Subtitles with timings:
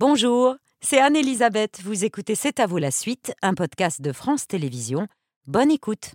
[0.00, 1.80] Bonjour, c'est Anne-Elisabeth.
[1.84, 5.06] Vous écoutez C'est à vous la suite, un podcast de France Télévisions.
[5.46, 6.14] Bonne écoute.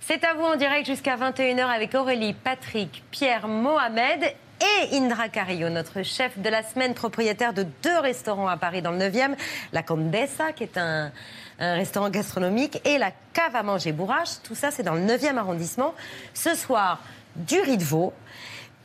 [0.00, 4.22] C'est à vous en direct jusqu'à 21h avec Aurélie, Patrick, Pierre, Mohamed
[4.60, 8.92] et Indra Carillo, notre chef de la semaine, propriétaire de deux restaurants à Paris dans
[8.92, 9.34] le 9e,
[9.72, 11.10] la Condessa, qui est un,
[11.58, 14.40] restaurant gastronomique, et la cave à manger Bourrache.
[14.44, 15.94] Tout ça, c'est dans le 9e arrondissement.
[16.32, 17.00] Ce soir,
[17.36, 18.12] du riz de veau,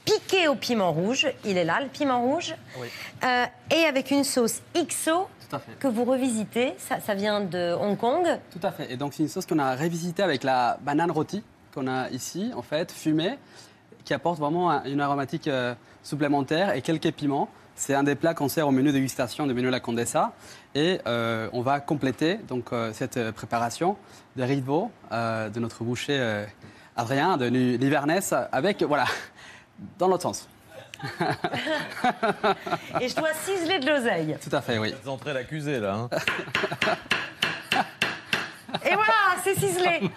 [0.05, 1.27] piqué au piment rouge.
[1.45, 2.55] Il est là, le piment rouge.
[3.23, 5.71] Euh, et avec une sauce XO Tout à fait.
[5.79, 6.73] que vous revisitez.
[6.77, 8.25] Ça, ça vient de Hong Kong.
[8.51, 8.91] Tout à fait.
[8.91, 11.43] Et donc, c'est une sauce qu'on a révisitée avec la banane rôtie
[11.73, 13.37] qu'on a ici, en fait, fumée,
[14.03, 17.47] qui apporte vraiment un- une aromatique euh, supplémentaire et quelques piments.
[17.75, 20.33] C'est un des plats qu'on sert au menu dégustation du menu La Condessa.
[20.75, 23.95] Et euh, on va compléter donc, cette préparation
[24.35, 26.45] de riz de veau de notre boucher
[26.99, 29.05] Adrien de Lu- Livernès avec, voilà,
[29.97, 30.47] dans l'autre sens.
[32.99, 34.37] Et je dois ciseler de l'oseille.
[34.43, 34.93] Tout à fait, oui.
[35.03, 35.93] Vous entrez l'accusé là.
[35.93, 36.09] hein.
[38.85, 40.01] Et voilà, c'est ciselé.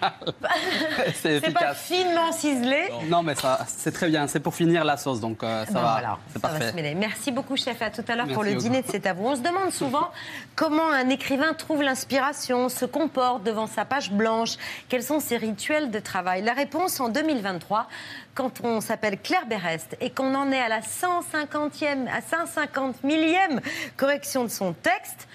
[1.21, 2.89] C'est pas finement ciselé.
[3.07, 4.27] Non, mais ça, c'est très bien.
[4.27, 5.91] C'est pour finir la sauce, donc euh, ça Ben va.
[5.91, 6.95] voilà, c'est ça va se mêler.
[6.95, 7.81] Merci beaucoup, chef.
[7.81, 8.87] À tout à l'heure pour le dîner de.
[8.89, 9.25] C'est à vous.
[9.27, 10.09] On se demande souvent
[10.55, 14.55] comment un écrivain trouve l'inspiration, se comporte devant sa page blanche,
[14.89, 16.41] quels sont ses rituels de travail?
[16.43, 17.87] La réponse en 2023,
[18.35, 23.61] quand on s'appelle Claire Berest et qu'on en est à la 150e, à 150 millième
[23.97, 25.27] correction de son texte,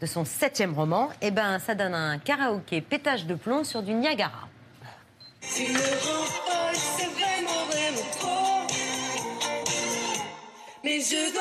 [0.00, 3.92] de son septième roman, eh ben, ça donne un karaoké pétage de plomb sur du
[3.94, 4.48] Niagara.
[10.84, 11.32] Mais je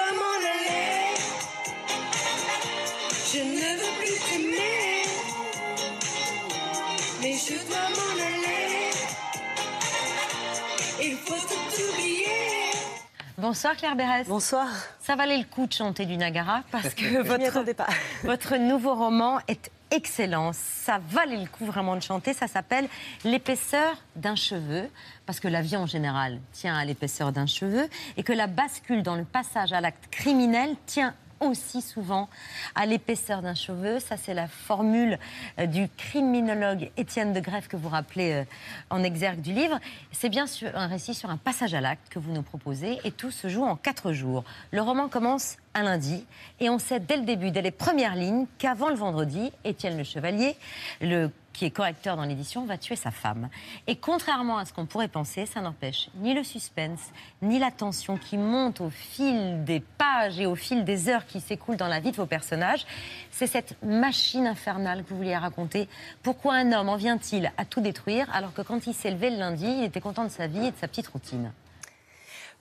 [13.48, 14.30] Bonsoir Claire Berest.
[14.30, 14.68] Bonsoir.
[15.00, 17.88] Ça valait le coup de chanter du Niagara parce que pas.
[18.26, 20.52] votre nouveau roman est excellent.
[20.52, 22.34] Ça valait le coup vraiment de chanter.
[22.34, 22.90] Ça s'appelle
[23.24, 24.90] L'épaisseur d'un cheveu
[25.26, 29.02] parce que la vie en général tient à l'épaisseur d'un cheveu et que la bascule
[29.02, 32.30] dans le passage à l'acte criminel tient aussi souvent
[32.76, 34.00] à l'épaisseur d'un cheveu.
[34.00, 35.20] Ça, c'est la formule
[35.60, 38.44] euh, du criminologue Étienne de Greff que vous rappelez euh,
[38.90, 39.80] en exergue du livre.
[40.12, 43.32] C'est bien un récit sur un passage à l'acte que vous nous proposez et tout
[43.32, 44.44] se joue en quatre jours.
[44.72, 46.26] Le roman commence un lundi
[46.60, 50.04] et on sait dès le début, dès les premières lignes, qu'avant le vendredi, Étienne le
[50.04, 50.56] Chevalier,
[51.02, 53.50] le qui est correcteur dans l'édition, va tuer sa femme.
[53.88, 57.00] Et contrairement à ce qu'on pourrait penser, ça n'empêche ni le suspense,
[57.42, 61.42] ni la tension qui monte au fil des pages et au fil des heures qui
[61.42, 62.86] s'écoulent dans la vie de vos personnages.
[63.32, 65.90] C'est cette machine infernale que vous vouliez raconter.
[66.22, 69.38] Pourquoi un homme en vient-il à tout détruire alors que quand il s'est levé le
[69.38, 71.52] lundi, il était content de sa vie et de sa petite routine?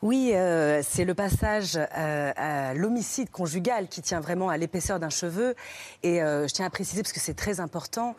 [0.03, 5.09] Oui, euh, c'est le passage euh, à l'homicide conjugal qui tient vraiment à l'épaisseur d'un
[5.09, 5.55] cheveu.
[6.03, 8.15] Et euh, je tiens à préciser, parce que c'est très important,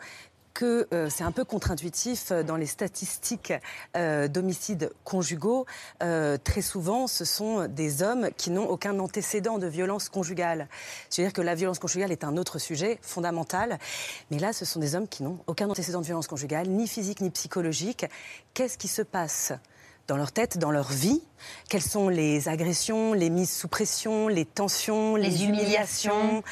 [0.58, 3.52] que euh, c'est un peu contre-intuitif euh, dans les statistiques
[3.96, 5.66] euh, d'homicides conjugaux.
[6.00, 10.68] Très souvent, ce sont des hommes qui n'ont aucun antécédent de violence conjugale.
[11.08, 13.78] C'est-à-dire que la violence conjugale est un autre sujet fondamental.
[14.32, 17.20] Mais là, ce sont des hommes qui n'ont aucun antécédent de violence conjugale, ni physique
[17.20, 18.06] ni psychologique.
[18.52, 19.52] Qu'est-ce qui se passe?
[20.08, 21.22] Dans leur tête, dans leur vie,
[21.68, 26.12] quelles sont les agressions, les mises sous pression, les tensions, les, Les humiliations.
[26.12, 26.42] humiliations,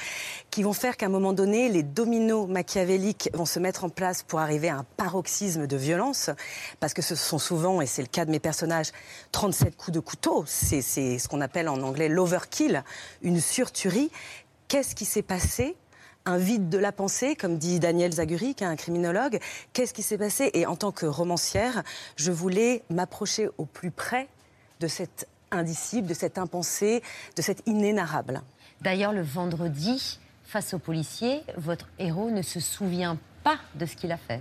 [0.51, 4.23] qui vont faire qu'à un moment donné, les dominos machiavéliques vont se mettre en place
[4.23, 6.29] pour arriver à un paroxysme de violence,
[6.81, 8.93] parce que ce sont souvent, et c'est le cas de mes personnages,
[9.33, 12.85] 37 coups de couteau, c'est c'est ce qu'on appelle en anglais l'overkill,
[13.23, 14.11] une surtuerie.
[14.69, 15.77] Qu'est-ce qui s'est passé
[16.27, 19.39] un vide de la pensée, comme dit Daniel Zaguri, qui est un criminologue.
[19.73, 20.51] Qu'est-ce qui s'est passé?
[20.55, 21.83] Et en tant que romancière,
[22.17, 24.29] je voulais m'approcher au plus près
[24.81, 27.03] de cet indicible, de cet impensé,
[27.37, 28.43] de cet inénarrable.
[28.83, 34.11] D'ailleurs, le vendredi, face aux policiers, votre héros ne se souvient pas de ce qu'il
[34.11, 34.41] a fait.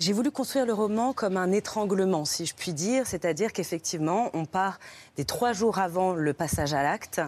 [0.00, 4.46] J'ai voulu construire le roman comme un étranglement, si je puis dire, c'est-à-dire qu'effectivement, on
[4.46, 4.80] part
[5.16, 7.20] des trois jours avant le passage à l'acte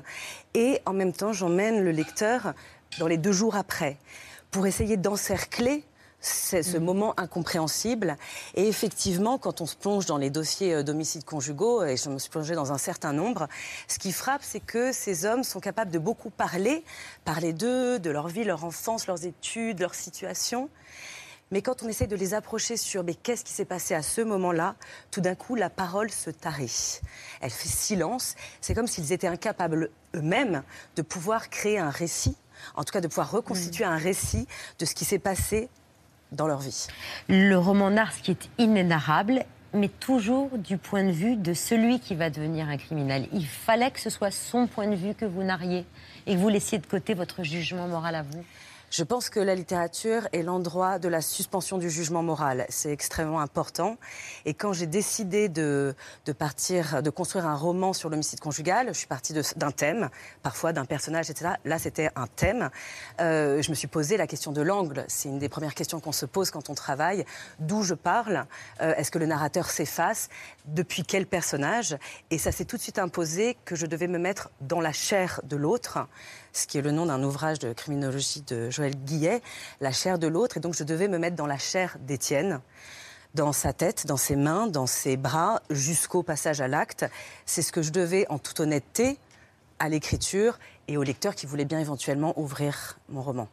[0.54, 2.54] et en même temps, j'emmène le lecteur
[2.98, 3.98] dans les deux jours après
[4.50, 5.84] pour essayer d'encercler
[6.22, 8.16] c'est ce moment incompréhensible.
[8.54, 12.18] Et effectivement, quand on se plonge dans les dossiers euh, d'homicides conjugaux, et je me
[12.18, 13.48] suis plongée dans un certain nombre,
[13.88, 16.84] ce qui frappe, c'est que ces hommes sont capables de beaucoup parler,
[17.24, 20.70] parler d'eux, de leur vie, leur enfance, leurs études, leur situation.
[21.50, 24.22] Mais quand on essaie de les approcher sur mais qu'est-ce qui s'est passé à ce
[24.22, 24.74] moment-là,
[25.10, 27.00] tout d'un coup, la parole se tarit.
[27.42, 28.36] Elle fait silence.
[28.62, 30.62] C'est comme s'ils étaient incapables eux-mêmes
[30.96, 32.36] de pouvoir créer un récit,
[32.74, 34.46] en tout cas de pouvoir reconstituer un récit
[34.78, 35.68] de ce qui s'est passé
[36.32, 36.86] dans leur vie.
[37.28, 39.44] Le roman Nars, qui est inénarrable,
[39.74, 43.28] mais toujours du point de vue de celui qui va devenir un criminel.
[43.32, 45.86] Il fallait que ce soit son point de vue que vous narriez
[46.26, 48.44] et que vous laissiez de côté votre jugement moral à vous.
[48.92, 52.66] Je pense que la littérature est l'endroit de la suspension du jugement moral.
[52.68, 53.96] C'est extrêmement important.
[54.44, 55.94] Et quand j'ai décidé de,
[56.26, 60.10] de partir, de construire un roman sur l'homicide conjugal, je suis partie d'un thème,
[60.42, 61.52] parfois d'un personnage, etc.
[61.64, 62.68] Là, c'était un thème.
[63.18, 65.06] Euh, je me suis posé la question de l'angle.
[65.08, 67.24] C'est une des premières questions qu'on se pose quand on travaille.
[67.60, 68.44] D'où je parle?
[68.82, 70.28] Euh, Est-ce que le narrateur s'efface?
[70.66, 71.96] Depuis quel personnage?
[72.30, 75.40] Et ça s'est tout de suite imposé que je devais me mettre dans la chair
[75.44, 75.98] de l'autre
[76.52, 79.42] ce qui est le nom d'un ouvrage de criminologie de Joël Guillet,
[79.80, 80.56] La chair de l'autre.
[80.56, 82.60] Et donc je devais me mettre dans la chair d'Étienne,
[83.34, 87.06] dans sa tête, dans ses mains, dans ses bras, jusqu'au passage à l'acte.
[87.46, 89.18] C'est ce que je devais, en toute honnêteté,
[89.78, 90.58] à l'écriture
[90.88, 93.48] et au lecteur qui voulait bien éventuellement ouvrir mon roman.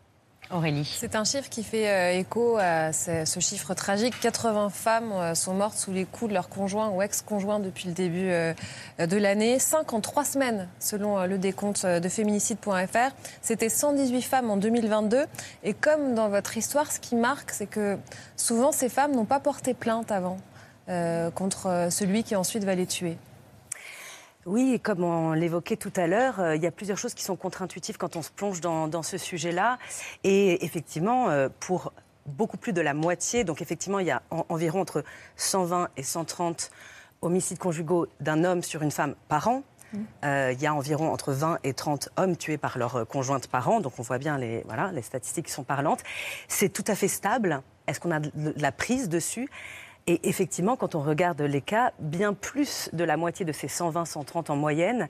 [0.97, 4.19] C'est un chiffre qui fait euh, écho à ce, chiffre tragique.
[4.19, 7.93] 80 femmes euh, sont mortes sous les coups de leur conjoint ou ex-conjoint depuis le
[7.93, 8.53] début euh,
[8.97, 9.59] de l'année.
[9.59, 13.11] 5 en 3 semaines, selon le décompte de féminicide.fr.
[13.43, 15.25] C'était 118 femmes en 2022.
[15.63, 17.99] Et comme dans votre histoire, ce qui marque, c'est que
[18.35, 20.39] souvent ces femmes n'ont pas porté plainte avant
[21.35, 23.15] contre celui qui ensuite va les tuer.
[24.45, 27.35] Oui, comme on l'évoquait tout à l'heure, euh, il y a plusieurs choses qui sont
[27.35, 29.77] contre-intuitives quand on se plonge dans, dans ce sujet-là.
[30.23, 31.91] Et effectivement, euh, pour
[32.25, 35.03] beaucoup plus de la moitié, donc effectivement, il y a en- environ entre
[35.35, 36.71] 120 et 130
[37.21, 39.63] homicides conjugaux d'un homme sur une femme par an.
[40.23, 43.67] Euh, il y a environ entre 20 et 30 hommes tués par leur conjointe par
[43.69, 46.01] an, donc on voit bien les, voilà, les statistiques qui sont parlantes.
[46.47, 47.61] C'est tout à fait stable.
[47.87, 49.49] Est-ce qu'on a de la prise dessus?
[50.09, 54.49] Et effectivement, quand on regarde les cas, bien plus de la moitié de ces 120-130
[54.51, 55.07] en moyenne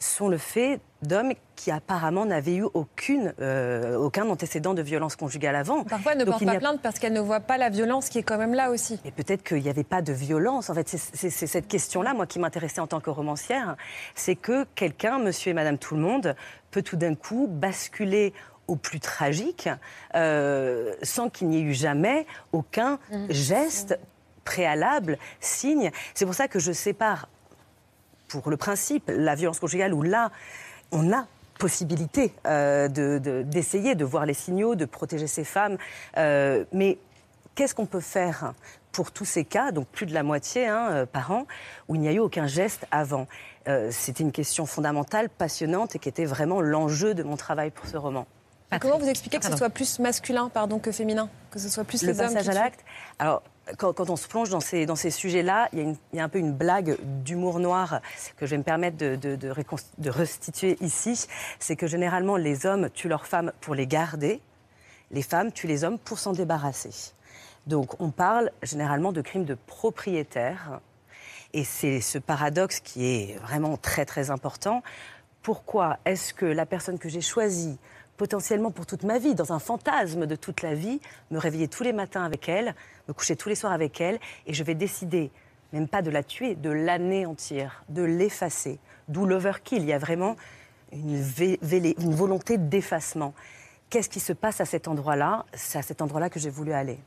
[0.00, 5.54] sont le fait d'hommes qui apparemment n'avaient eu aucune, euh, aucun antécédent de violence conjugale
[5.54, 5.84] avant.
[5.84, 8.18] Parfois, elles ne portent pas a- plainte parce qu'elles ne voient pas la violence qui
[8.18, 9.00] est quand même là aussi.
[9.04, 10.68] Et peut-être qu'il n'y avait pas de violence.
[10.68, 13.76] En fait, c'est- cette question-là, moi, qui m'intéressait en tant que romancière.
[14.16, 16.34] C'est que quelqu'un, monsieur et madame tout le monde,
[16.72, 18.34] peut tout d'un coup basculer
[18.66, 19.68] au plus tragique
[20.16, 22.98] euh, sans qu'il n'y ait eu jamais aucun
[23.28, 23.98] geste
[24.44, 25.90] préalable, signe.
[26.14, 27.28] C'est pour ça que je sépare,
[28.28, 30.30] pour le principe, la violence conjugale où là,
[30.92, 31.26] on a
[31.58, 35.78] possibilité euh, de- de- d'essayer de, voir les signaux, de protéger ces femmes.
[36.16, 36.98] Euh, mais
[37.54, 38.54] qu'est-ce qu'on peut faire
[38.92, 41.46] pour tous ces cas, donc plus de la moitié hein, euh, par an,
[41.88, 43.26] où il n'y a eu aucun geste avant?
[43.68, 47.86] Euh, C'était une question fondamentale, passionnante et qui était vraiment l'enjeu de mon travail pour
[47.86, 48.26] ce roman.
[48.80, 52.02] Comment vous expliquez que ce soit plus masculin pardon, que féminin Que ce soit plus
[52.02, 52.80] le les hommes passage qui à l'acte.
[53.20, 53.42] Alors,
[53.78, 56.28] quand, quand on se plonge dans ces, dans ces sujets-là, il y, y a un
[56.28, 58.00] peu une blague d'humour noir
[58.36, 61.26] que je vais me permettre de, de- de récon- de restituer ici.
[61.60, 64.42] C'est que généralement, les hommes tuent leurs femmes pour les garder,
[65.12, 67.12] les femmes tuent les hommes pour s'en débarrasser.
[67.68, 70.80] Donc, on parle généralement de crimes de propriétaires.
[71.52, 74.82] Et c'est ce paradoxe qui est vraiment très, très important.
[75.42, 77.78] Pourquoi est-ce que la personne que j'ai choisie,
[78.16, 81.00] potentiellement pour toute ma vie, dans un fantasme de toute la vie,
[81.30, 82.74] me réveiller tous les matins avec elle,
[83.08, 85.30] me coucher tous les soirs avec elle, et je vais décider,
[85.72, 88.78] même pas de la tuer, de l'anéantir, de l'effacer.
[89.08, 89.82] D'où l'overkill.
[89.82, 90.36] Il y a vraiment
[90.92, 93.34] une, vé- vélé- une volonté d'effacement.
[93.90, 95.44] Qu'est-ce qui se passe à cet endroit-là?
[95.52, 96.98] C'est à cet endroit-là que j'ai voulu aller.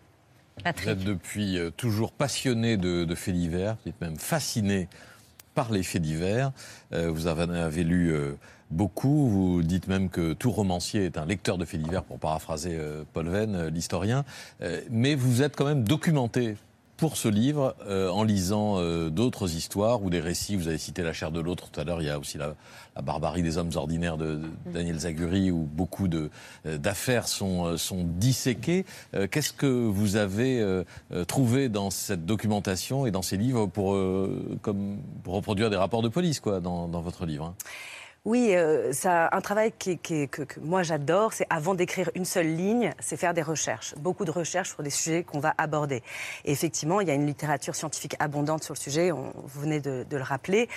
[0.57, 0.89] Vous Patrick.
[0.89, 4.88] êtes depuis euh, toujours passionné de, de faits divers, vous êtes même fasciné
[5.55, 6.51] par les faits divers.
[6.93, 8.34] Euh, vous avez, avez lu euh,
[8.71, 12.71] beaucoup, vous dites même que tout romancier est un lecteur de faits divers, pour paraphraser
[12.74, 14.25] euh, Paul Venn, euh, l'historien.
[14.62, 16.55] Euh, mais vous êtes quand même documenté
[16.97, 20.55] pour ce livre euh, en lisant euh, d'autres histoires ou des récits.
[20.55, 22.01] Vous avez cité La chair de l'autre tout à l'heure.
[22.01, 22.55] Il y a aussi la,
[22.95, 28.03] la barbarie des hommes ordinaires de, de Daniel Zaguri où beaucoup euh, d'affaires sont, sont
[28.03, 28.83] disséquées.
[29.29, 30.83] Qu'est-ce que vous avez
[31.27, 33.95] trouvé dans cette documentation et dans ces livres pour,
[34.63, 37.55] comme, pour reproduire des rapports de police quoi, dans, dans votre livre hein?
[38.27, 42.25] Oui, euh, ça, un travail qui, qui- que, que moi j'adore, c'est avant d'écrire une
[42.25, 46.03] seule ligne, c'est faire des recherches, beaucoup de recherches sur des sujets qu'on va aborder.
[46.43, 49.79] Et effectivement, il y a une littérature scientifique abondante sur le sujet, on, vous venez
[49.79, 50.67] de, de le rappeler.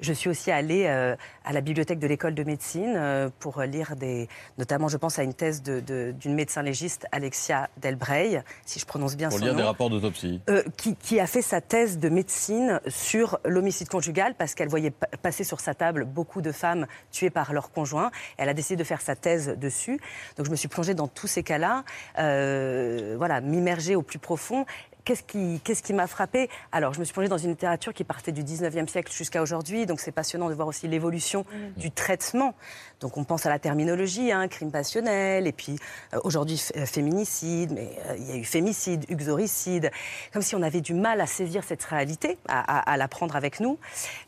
[0.00, 3.94] Je suis aussi allée euh, à la bibliothèque de l'école de médecine euh, pour lire
[3.94, 8.80] des, notamment je pense à une thèse de- de- d'une médecin légiste, Alexia Delbrey, si
[8.80, 9.60] je prononce bien Pour son lire nom.
[9.60, 10.40] des rapports d'autopsie.
[10.50, 14.90] Euh, qui, qui a fait sa thèse de médecine sur l'homicide conjugal parce qu'elle voyait
[14.90, 18.10] pa- passer sur sa table beaucoup de femmes tuées par leur conjoint.
[18.36, 19.98] Elle a décidé de faire sa thèse dessus.
[20.36, 21.84] Donc je me suis plongée dans tous ces cas-là,
[22.18, 24.66] euh, voilà, m'immerger au plus profond
[25.04, 28.02] qu'est-ce qui, qu'est-ce qui m'a frappé Alors, je me suis plongée dans une littérature qui
[28.02, 32.56] partait du 19e siècle jusqu'à aujourd'hui, donc c'est passionnant de voir aussi l'évolution du traitement.
[32.98, 35.78] Donc, on pense à la terminologie, hein, crime passionnel, et puis
[36.12, 39.92] euh, aujourd'hui euh, féminicide, mais euh, il y a eu fémicide, uxoricide,
[40.32, 43.36] comme si on avait du mal à saisir cette réalité, à, à- à la prendre
[43.36, 43.78] avec nous.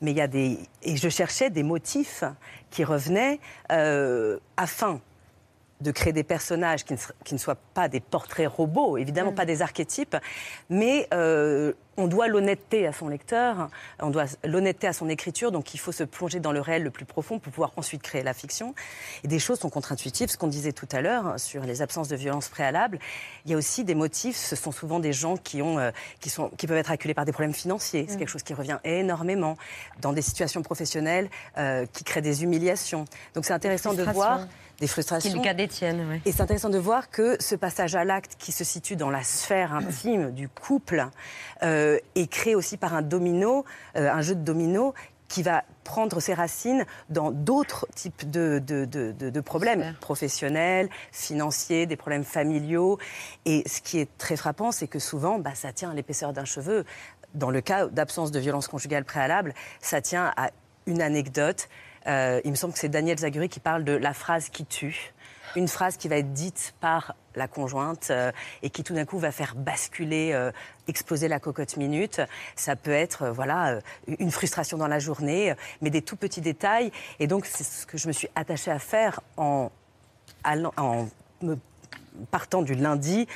[0.01, 0.61] Mais il y a des.
[0.85, 2.23] Et je cherchais des motifs
[2.71, 3.41] qui revenaient
[3.73, 5.01] euh, afin
[5.81, 9.33] de créer des personnages qui ne, ser- qui ne soient pas des portraits robots, évidemment
[9.33, 10.17] pas des archétypes,
[10.71, 13.69] mais euh, on doit l'honnêteté à son lecteur,
[14.01, 16.91] on doit l'honnêteté à son écriture, donc il faut se plonger dans le réel le
[16.91, 18.75] plus profond pour pouvoir ensuite créer la fiction.
[19.25, 22.17] Et des choses sont contre-intuitives, ce qu'on disait tout à l'heure sur les absences de
[22.17, 23.01] violence préalables.
[23.45, 25.91] Il y a aussi des motifs, ce sont souvent des gens qui, ont, euh,
[26.21, 28.79] qui, sont, qui peuvent être acculés par des problèmes financiers, c'est quelque chose qui revient
[28.85, 29.57] énormément
[30.01, 31.29] dans des situations professionnelles
[31.59, 33.05] euh, qui créent des humiliations.
[33.35, 34.47] Donc c'est intéressant de voir
[34.81, 35.35] des frustrations.
[35.35, 36.09] le cas d'Étienne.
[36.09, 36.21] ouais.
[36.25, 39.23] Et c'est intéressant de voir que ce passage à l'acte qui se situe dans la
[39.23, 41.07] sphère intime du couple
[41.63, 43.65] euh, est créé aussi par un domino,
[43.97, 44.95] euh, un jeu de domino
[45.29, 51.97] qui va prendre ses racines dans d'autres types de, de- de- problèmes professionnels, financiers, des
[51.97, 52.99] problèmes familiaux.
[53.45, 56.47] Et ce qui est très frappant, c'est que souvent, bah, ça tient à l'épaisseur d'un
[56.47, 56.85] cheveu.
[57.35, 60.49] Dans le cas d'absence de violence conjugale préalable, ça tient à
[60.87, 61.69] une anecdote.
[62.07, 65.13] Euh, il me semble que c'est Daniel Zaguri qui parle de la phrase qui tue.
[65.57, 69.19] Une phrase qui va être dite par la conjointe euh, et qui tout d'un coup
[69.19, 70.51] va faire basculer, euh,
[70.89, 72.21] exploser la cocotte minute.
[72.57, 73.81] Ça peut être euh, voilà euh,
[74.19, 76.91] une frustration dans la journée, euh, mais des tout petits détails.
[77.21, 79.71] Et donc c'est ce que je me suis attachée à faire en,
[80.45, 81.09] allant- en
[81.43, 81.57] me
[82.31, 83.29] partant du lundi.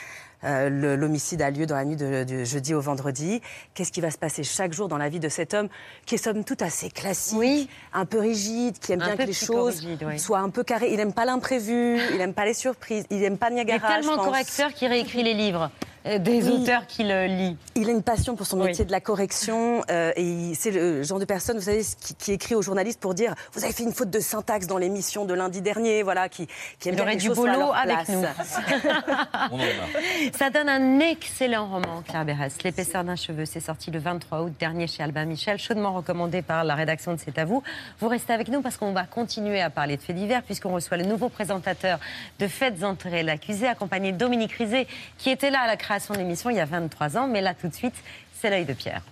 [0.44, 3.40] Euh, L'homicide a lieu dans la nuit de, jeudi au vendredi.
[3.74, 5.68] Qu'est-ce qui va se passer chaque jour dans la vie de cet homme
[6.06, 7.68] qui est somme toute assez classique, Oui.
[7.92, 10.18] un peu rigide, qui aime Un bien que les choses oui.
[10.18, 10.90] soient un peu carrées.
[10.90, 13.88] Il n'aime pas l'imprévu, il n'aime pas les surprises, il n'aime pas Il est Niagara.
[14.00, 15.70] tellement correcteur qu'il réécrit les livres
[16.04, 16.62] des Oui.
[16.62, 17.56] auteurs qu'il euh, lit.
[17.76, 18.66] Il a une passion pour son Oui.
[18.66, 22.32] métier de la correction euh, et c'est le genre de personne, vous savez, qui, qui
[22.32, 25.34] écrit aux journalistes pour dire vous avez fait une faute de syntaxe dans l'émission de
[25.34, 26.46] lundi dernier, voilà, qui,
[26.80, 28.08] qui aime Il bien aurait du boulot avec place.
[28.08, 28.22] nous.
[30.38, 32.50] Ça donne un excellent roman, Claire Berès.
[32.64, 36.64] L'épaisseur d'un cheveu, c'est sorti le 23 août dernier chez Albin Michel, chaudement recommandé par
[36.64, 37.62] la rédaction de C'est à vous.
[38.00, 40.96] Vous restez avec nous parce qu'on va continuer à parler de faits divers puisqu'on reçoit
[40.96, 42.00] le nouveau présentateur
[42.40, 44.86] de Faites entrer l'accusé, accompagné de Dominique Rizet,
[45.18, 47.28] qui était là à la création de l'émission il y a 23 ans.
[47.28, 47.94] Mais là, tout de suite,
[48.40, 49.02] c'est l'œil de Pierre.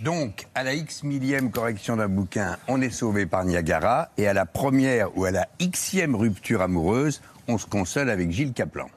[0.00, 4.34] Donc, à la X millième correction d'un bouquin, on est sauvé par Niagara, et à
[4.34, 8.88] la première ou à la Xème rupture amoureuse, on se console avec Gilles Caplan.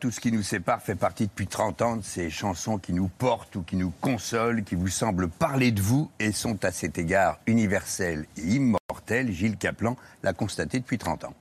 [0.00, 3.08] Tout ce qui nous sépare fait partie depuis 30 ans de ces chansons qui nous
[3.08, 6.96] portent ou qui nous consolent, qui vous semblent parler de vous et sont à cet
[6.96, 9.30] égard universelles et immortelles.
[9.30, 11.34] Gilles Caplan l'a constaté depuis 30 ans.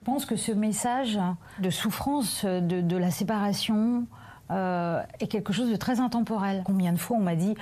[0.00, 1.18] Je pense que ce message
[1.60, 4.06] de souffrance de, la séparation
[4.50, 6.62] euh, est quelque chose de très intemporel.
[6.64, 7.54] Combien de fois on m'a dit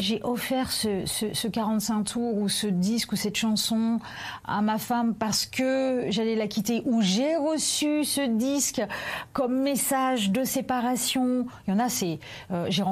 [0.00, 4.00] j'ai offert ce, ce- ce 45 tours ou ce disque ou cette chanson
[4.44, 8.82] à ma femme parce que j'allais la quitter ou j'ai reçu ce disque
[9.32, 11.46] comme message de séparation.
[11.66, 12.18] Il y en a, c'est
[12.50, 12.82] euh, j'ai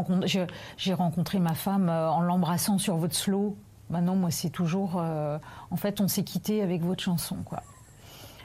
[0.95, 3.57] rencontré, ma femme euh, en l'embrassant sur votre slow.
[3.91, 5.39] Maintenant, moi, c'est toujours euh,
[5.71, 7.63] en fait, on s'est quitté avec votre chanson, quoi.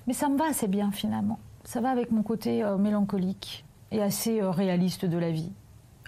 [0.07, 1.39] Mais ça me va assez bien finalement.
[1.65, 5.51] Ça va avec mon côté mélancolique et assez réaliste de la vie.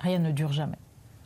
[0.02, 0.78] Rien ne dure jamais.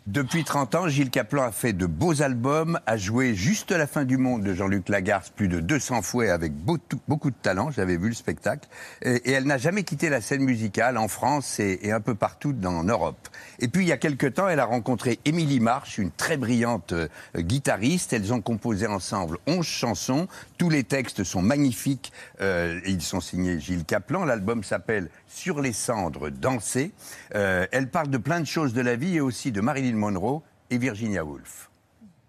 [0.09, 4.05] Depuis 30 ans, Gilles Caplan a fait de beaux albums, a joué Juste la fin
[4.05, 8.07] du monde de Jean-Luc Lagarce plus de 200 fois avec beaucoup, de talent, j'avais vu
[8.07, 8.67] le spectacle,
[9.03, 12.83] et, elle n'a jamais quitté la scène musicale en France et, un peu partout en
[12.85, 13.27] Europe.
[13.59, 16.93] Et puis il y a quelque temps, elle a rencontré Émilie March, une très brillante
[16.93, 22.11] euh, guitariste, elles ont composé ensemble 11 chansons, tous les textes sont magnifiques,
[22.41, 26.93] euh, ils sont signés Gilles Caplan, l'album s'appelle Sur les cendres, danser,
[27.35, 30.41] Euh, elle parle de plein de choses de la vie et aussi de Marilyn Monroe
[30.71, 31.69] et Virginia Woolf.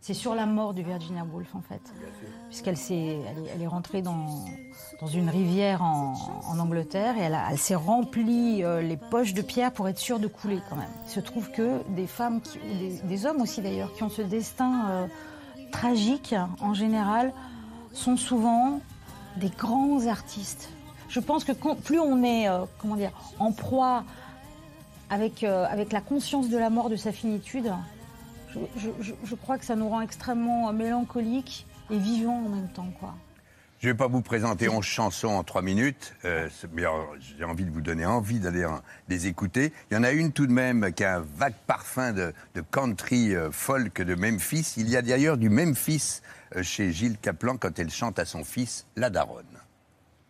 [0.03, 1.83] C'est sur la mort de Virginia Woolf en fait,
[2.49, 3.21] puisqu'elle est,
[3.55, 4.47] elle est rentrée dans,
[4.99, 6.15] dans une rivière en,
[6.49, 10.19] en Angleterre et elle, elle s'est remplie euh, les poches de pierre pour être sûre
[10.19, 10.89] de couler quand même.
[11.07, 12.41] Il se trouve que des femmes,
[13.05, 15.07] des, hommes aussi d'ailleurs, qui ont ce destin euh,
[15.71, 17.35] tragique en général,
[17.93, 18.81] sont souvent
[19.37, 20.71] des grands artistes.
[21.11, 24.05] Je pense que plus on est, euh, comment dire, en proie
[25.11, 27.71] avec, euh, avec la conscience de la mort, de sa finitude,
[28.55, 32.49] je, je- je- je crois que ça nous rend extrêmement euh, mélancoliques et vivants en
[32.49, 32.91] même temps.
[32.99, 33.15] Quoi.
[33.81, 36.83] Je ne vais pas vous présenter 11 chansons en 3 minutes, euh, mais
[37.39, 38.67] j'ai envie de vous donner envie d'aller
[39.09, 39.73] les écouter.
[39.91, 42.61] Il y en a une tout de même qui a un vague parfum de, de
[42.61, 44.75] country euh, folk de Memphis.
[44.77, 46.21] Il y a d'ailleurs du Memphis
[46.57, 49.45] euh, chez Gilles Caplan quand elle chante à son fils La Daronne.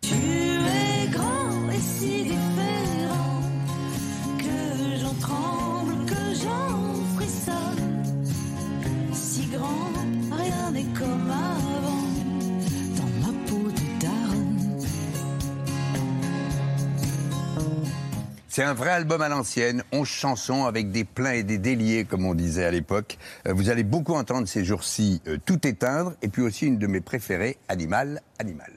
[0.01, 2.20] Tu es grand et si
[18.53, 22.25] C'est un vrai album à l'ancienne, 11 chansons avec des pleins et des déliés, comme
[22.25, 23.17] on disait à l'époque.
[23.47, 26.85] Euh, vous allez beaucoup entendre ces jours-ci euh, Tout éteindre, et puis aussi une de
[26.85, 28.73] mes préférées, Animal, Animal.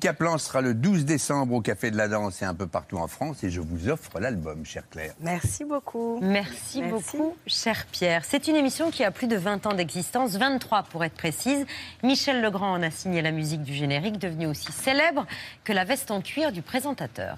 [0.00, 3.06] Caplan sera le 12 décembre au Café de la Danse et un peu partout en
[3.06, 5.12] France, et je vous offre l'album, chère Claire.
[5.20, 6.18] Merci beaucoup.
[6.22, 7.16] Merci, Merci.
[7.18, 8.24] beaucoup, cher Pierre.
[8.24, 11.66] C'est une émission qui a plus de 20 ans d'existence, 23 pour être précise.
[12.02, 15.26] Michel Legrand en a signé la musique du générique, devenu aussi célèbre
[15.64, 17.36] que la veste en cuir du présentateur.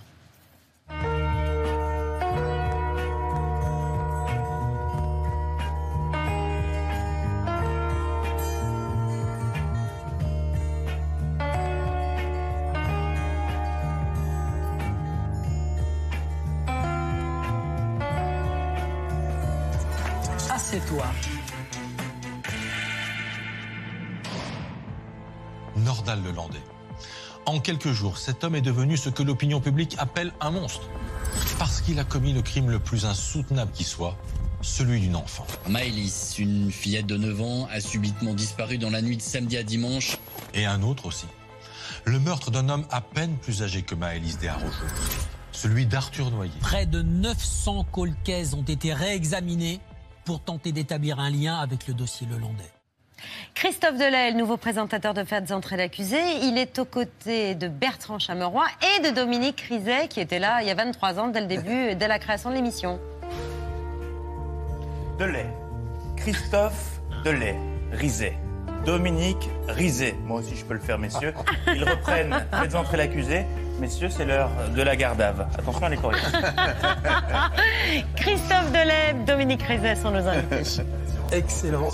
[26.17, 26.63] Nordal Lelandais.
[27.47, 30.89] En quelques jours, cet homme est devenu ce que l'opinion publique appelle un monstre.
[31.59, 34.17] Parce qu'il a commis le crime le plus insoutenable qui soit,
[34.61, 35.47] celui d'une enfant.
[35.69, 39.63] Maëlys, une fillette de 9 ans, a subitement disparu dans la nuit de samedi à
[39.63, 40.19] dimanche.
[40.55, 41.27] Et un autre aussi.
[42.05, 44.87] Le meurtre d'un homme à peine plus âgé que Maëlys Desarrocheux.
[45.51, 46.53] Celui d'Arthur Noyer.
[46.61, 49.81] Près de 900 colcaises ont été réexaminées
[50.25, 52.71] pour tenter d'établir un lien avec le dossier Lelandais.
[53.55, 58.19] Christophe Delay, le nouveau présentateur de Faites entrer l'accusé, il est aux côtés de Bertrand
[58.19, 58.65] Chameroy
[58.97, 61.95] et de Dominique Rizet, qui était là il y a 23 ans, dès le début,
[61.95, 62.99] dès la création de l'émission.
[65.19, 65.47] Delay.
[66.17, 67.57] Christophe Delay.
[67.93, 68.37] Rizet.
[68.85, 70.15] Dominique Rizet.
[70.25, 71.35] Moi aussi, je peux le faire, messieurs.
[71.69, 73.45] Ils reprennent Faites entrer l'accusé.
[73.81, 75.47] Messieurs, c'est l'heure de la gardave.
[75.59, 76.19] Attention à les courir.
[78.17, 80.63] Christophe Delay, Dominique Rizet sont nos invités.
[81.33, 81.91] Excellent.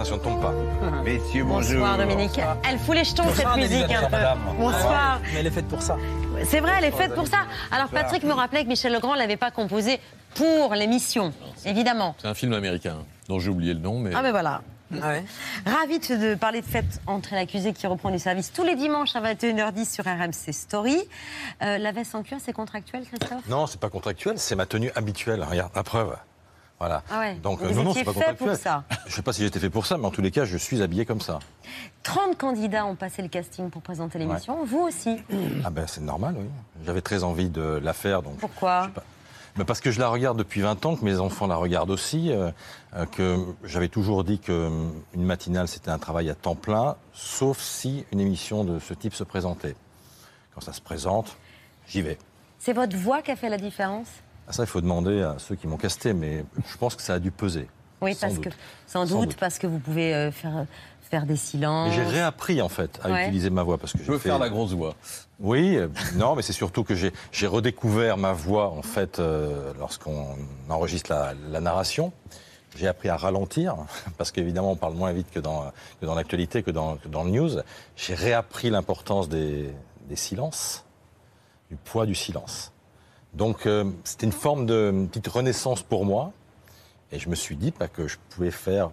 [0.00, 0.54] Attention, ne tombe pas.
[1.04, 1.80] Messieurs, bonjour.
[1.80, 2.40] Bonsoir Dominique.
[2.66, 4.10] Elle fout les jetons cette musique un peu.
[4.12, 4.38] madame.
[4.58, 5.20] Bonsoir.
[5.34, 5.98] Mais elle est faite pour ça.
[6.46, 7.40] C'est vrai, elle est faite pour ça.
[7.70, 10.00] Alors Patrick me rappelait que Michel Legrand ne l'avait pas composé
[10.36, 11.34] pour l'émission,
[11.66, 12.14] évidemment.
[12.16, 12.96] C'est un film américain
[13.28, 14.62] dont j'ai oublié le nom, mais Ah ben voilà.
[14.90, 19.14] Ravi de, de parler de Faites entrer l'accusé qui reprend du service tous les dimanches
[19.16, 20.96] à 21h10 sur RMC Story.
[21.62, 23.46] Euh, la veste en cuir, c'est contractuel, Christophe?
[23.50, 25.44] Non, c'est pas contractuel, c'est ma tenue habituelle.
[25.44, 26.16] Regarde, la preuve.
[26.80, 27.02] Voilà.
[27.10, 27.34] Ah ouais.
[27.34, 28.84] Donc, Vous euh, non, non, c'est pas fait pour ça.
[29.06, 30.80] Je sais pas si j'étais fait pour ça, mais en tous les cas, je suis
[30.80, 31.38] habillé comme ça.
[32.04, 34.64] 30 candidats ont passé le casting pour présenter l'émission.
[34.64, 35.18] Vous aussi.
[35.62, 36.46] Ah ben, c'est normal, oui.
[36.86, 38.88] J'avais très envie de la faire, donc Pourquoi
[39.58, 42.32] Mais parce que je la regarde depuis 20 ans, que mes enfants la regardent aussi,
[42.32, 42.50] euh,
[42.96, 48.06] euh, que j'avais toujours dit qu'une matinale c'était un travail à temps plein, sauf si
[48.10, 49.76] une émission de ce type se présentait.
[50.54, 51.36] Quand ça se présente,
[51.86, 52.16] j'y vais.
[52.58, 54.08] C'est votre voix qui a fait la différence?
[54.52, 57.18] Ça, il faut demander à ceux qui m'ont casté, mais je pense que ça a
[57.18, 57.68] dû peser.
[58.00, 58.44] Oui, Sans parce doute.
[58.44, 58.50] que
[58.86, 59.38] sans Sans doute, doute.
[59.38, 60.64] parce que vous pouvez euh, faire
[61.10, 61.92] faire des silences.
[61.92, 63.24] J'ai réappris en fait à Ouais.
[63.24, 64.94] utiliser ma voix parce que je fait- faire la grosse voix.
[65.40, 69.72] Oui, euh, non, mais c'est surtout que j'ai j'ai redécouvert ma voix en fait euh,
[69.78, 70.36] lorsqu'on
[70.68, 72.12] enregistre la, la narration.
[72.76, 73.74] J'ai appris à ralentir
[74.18, 77.24] parce qu'évidemment on parle moins vite que dans que dans l'actualité, que dans que dans
[77.24, 77.50] le news.
[77.96, 79.74] J'ai réappris l'importance des,
[80.08, 80.84] des silences,
[81.70, 82.72] du poids du silence.
[83.34, 86.32] Donc euh, c'était une forme de une petite renaissance pour moi
[87.12, 88.90] et je me suis dit bah, que je pouvais faire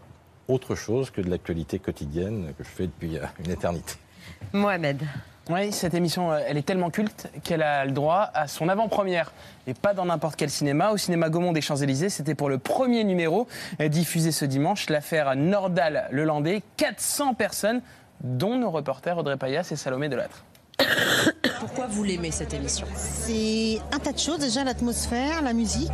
[0.48, 3.96] autre chose que de l'actualité quotidienne que je fais depuis euh, une éternité.
[4.54, 5.02] Mohamed.
[5.50, 9.32] Oui, cette émission, euh, elle est tellement culte qu'elle a le droit à son avant-première.
[9.66, 10.92] Et pas dans n'importe quel cinéma.
[10.92, 13.48] Au cinéma Gaumont des Champs-Élysées, c'était pour le premier numéro
[13.80, 16.64] diffusé ce dimanche, l'affaire Nordal-Lelandais.
[16.76, 17.82] 400 personnes,
[18.22, 20.44] dont nos reporters Audrey Payas et Salomé Delattre.
[21.60, 24.40] Pourquoi vous l'aimez cette émission C'est un tas de choses.
[24.40, 25.92] Déjà, l'atmosphère, la musique.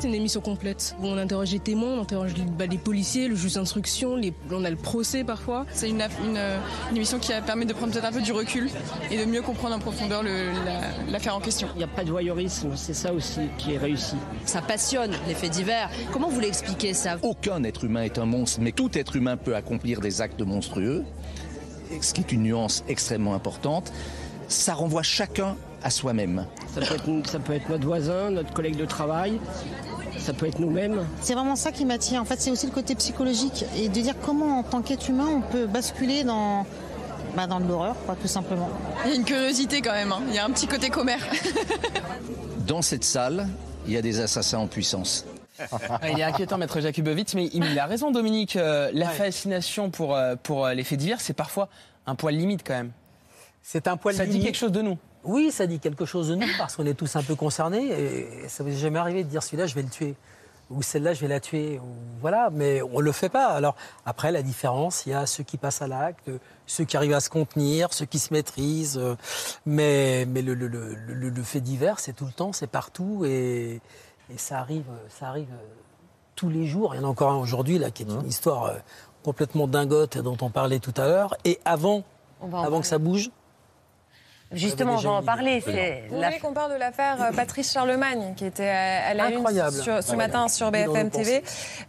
[0.00, 3.28] C'est une émission complète où on interroge les témoins, on interroge les, bah, les policiers,
[3.28, 5.66] le juge d'instruction, les- on a le procès parfois.
[5.72, 6.58] C'est une, une, euh,
[6.90, 8.68] une émission qui permet de prendre peut-être un peu du recul
[9.10, 11.68] et de mieux comprendre en profondeur le- la- l'affaire en question.
[11.74, 14.16] Il n'y a pas de voyeurisme, c'est ça aussi qui est réussi.
[14.46, 15.90] Ça passionne les faits divers.
[16.12, 19.54] Comment vous l'expliquez ça Aucun être humain est un monstre, mais tout être humain peut
[19.54, 21.04] accomplir des actes monstrueux,
[22.00, 23.92] ce qui est une nuance extrêmement importante.
[24.54, 26.46] Ça renvoie chacun à soi-même.
[26.74, 29.38] ça peut, être, ça peut être notre voisin, notre collègue de travail,
[30.18, 31.06] ça peut être nous-mêmes.
[31.20, 32.22] C'est vraiment ça qui m'attire.
[32.22, 35.26] En fait, c'est aussi le côté psychologique et de dire comment, en tant qu'être humain,
[35.28, 36.64] on peut basculer dans,
[37.36, 38.70] bah, dans l'horreur, quoi, tout simplement.
[39.04, 40.22] Il y a une curiosité quand même, hein.
[40.28, 41.20] il y a un petit côté commère.
[42.66, 43.46] Dans cette salle,
[43.86, 45.26] il y a des assassins en puissance.
[45.58, 48.56] Ah, Il est inquiétant, maître Jakubowicz, mais il a raison, Dominique.
[48.56, 51.68] Euh, la fascination pour, euh, pour euh, les faits divers, c'est parfois
[52.06, 52.90] un poil limite quand même.
[53.66, 54.98] C'est un poil Ça dit quelque chose de nous.
[55.24, 57.86] Oui, ça dit quelque chose de nous parce qu'on est tous un peu concernés.
[58.44, 60.14] Et ça vous est jamais arrivé de dire celui-là, je vais le tuer.
[60.70, 61.78] Ou celle-là, je vais la tuer.
[61.78, 61.88] Ou
[62.20, 63.46] voilà, mais on ne le fait pas.
[63.46, 63.74] Alors,
[64.04, 66.30] après, la différence, il y a ceux qui passent à l'acte,
[66.66, 68.98] ceux qui arrivent à se contenir, ceux qui se maîtrisent.
[68.98, 69.16] euh,
[69.64, 73.24] Mais, mais le, le- le- le- le fait divers, c'est tout le temps, c'est partout.
[73.24, 73.80] Et,
[74.30, 75.66] et ça, arrive, ça arrive euh,
[76.36, 76.94] tous les jours.
[76.94, 78.74] Il y en a encore un aujourd'hui, là, qui est une histoire euh,
[79.22, 81.34] complètement dingote dont on parlait tout à l'heure.
[81.46, 82.04] Et avant,
[82.42, 82.80] avant parler.
[82.80, 83.30] que ça bouge,
[84.56, 85.60] Justement, on va en parler.
[85.60, 85.70] Vous
[86.20, 89.76] la- voulez qu'on parle de l'affaire euh, Patrice Charlemagne, qui était à la une Incroyable.
[89.82, 91.42] sur- ce matin sur BFM TV.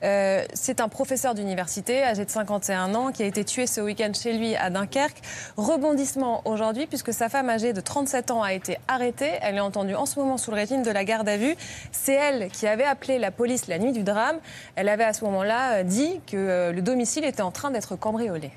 [0.04, 4.12] Euh, C'est un professeur d'université, âgé de 51 ans, qui a été tué ce week-end
[4.14, 5.18] chez lui à Dunkerque.
[5.58, 9.32] Rebondissement aujourd'hui, puisque sa femme âgée de 37 ans a été arrêtée.
[9.42, 11.56] Elle est entendue en ce moment sous le régime de la garde à vue.
[11.92, 14.38] C'est elle qui avait appelé la police la nuit du drame.
[14.76, 18.52] Elle avait à ce moment-là euh, dit que le domicile était en train d'être cambriolé.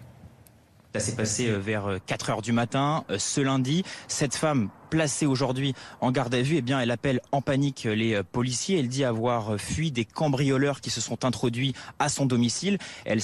[0.95, 3.85] Ça s'est passé euh, vers 4 heures du matin euh, ce lundi.
[4.09, 8.23] Cette femme placée aujourd'hui en garde à vue, eh bien, elle appelle en panique les
[8.23, 8.79] policiers.
[8.79, 12.79] Elle dit avoir fui des cambrioleurs qui se sont introduits à son domicile.
[13.05, 13.21] Elle,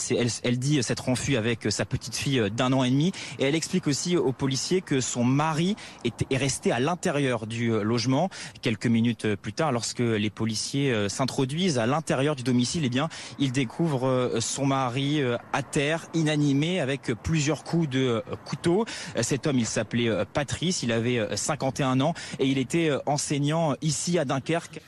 [0.59, 3.12] dit s'être enfuie avec sa petite fille d'un an et demi.
[3.38, 7.70] Et elle explique aussi aux policiers que son mari est, est resté à l'intérieur du
[7.70, 8.29] logement.
[8.62, 13.09] Quelques minutes plus tard, lorsque les policiers euh, s'introduisent à l'intérieur du domicile, eh bien,
[13.38, 18.85] ils découvrent euh, son mari euh, à terre, inanimé, avec plusieurs coups de couteau.
[19.20, 23.75] Cet homme, il s'appelait Patrice, il avait euh, 51 ans et il était euh, enseignant
[23.83, 24.81] ici à Dunkerque.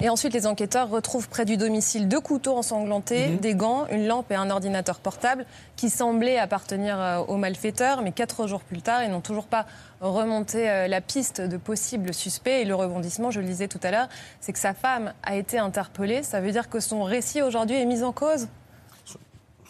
[0.00, 4.30] Et ensuite, les enquêteurs retrouvent près du domicile deux couteaux ensanglantés, des gants, une lampe
[4.32, 5.44] et un ordinateur portable
[5.76, 8.02] qui semblaient appartenir euh, aux malfaiteurs.
[8.02, 9.66] Mais quatre jours plus tard, ils n'ont toujours pas
[10.00, 12.62] remonté euh, la piste de possibles suspects.
[12.62, 14.08] Et le rebondissement, je le disais tout à l'heure,
[14.40, 16.22] c'est que sa femme a été interpellée.
[16.22, 18.48] Ça veut dire que son récit aujourd'hui est mis en cause?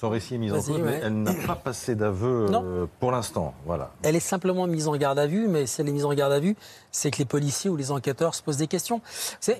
[0.02, 3.54] Son récit est mis en cause, mais elle n'a pas passé d'aveu euh, pour l'instant.
[3.64, 3.92] Voilà.
[4.02, 6.32] Elle est simplement mise en garde à vue, mais si elle est mise en garde
[6.32, 6.56] à vue,
[6.90, 9.00] c'est que les policiers ou les enquêteurs se posent des questions.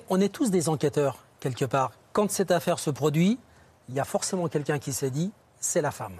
[0.09, 1.93] On est tous des enquêteurs, quelque part.
[2.11, 3.39] Quand cette affaire se produit,
[3.87, 6.17] il y a forcément quelqu'un qui s'est dit, c'est la femme.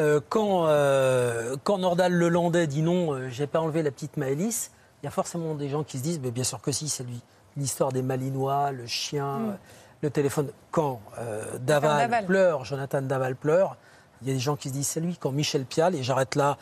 [0.00, 4.70] Euh, quand, euh, quand Nordal Lelandais dit non, euh, j'ai pas enlevé la petite Maëlys,
[5.02, 7.04] il y a forcément des gens qui se disent, mais bien sûr que si, c'est
[7.04, 7.22] lui.
[7.56, 9.56] L'histoire des Malinois, le chien, Mm.
[10.02, 10.48] Le téléphone.
[10.70, 12.26] Quand euh, Daval, Daval.
[12.26, 13.76] pleure, Jonathan Daval pleure,
[14.22, 15.16] il y a des gens qui se disent c'est lui.
[15.18, 16.56] Quand Michel Pial, et j'arrête là,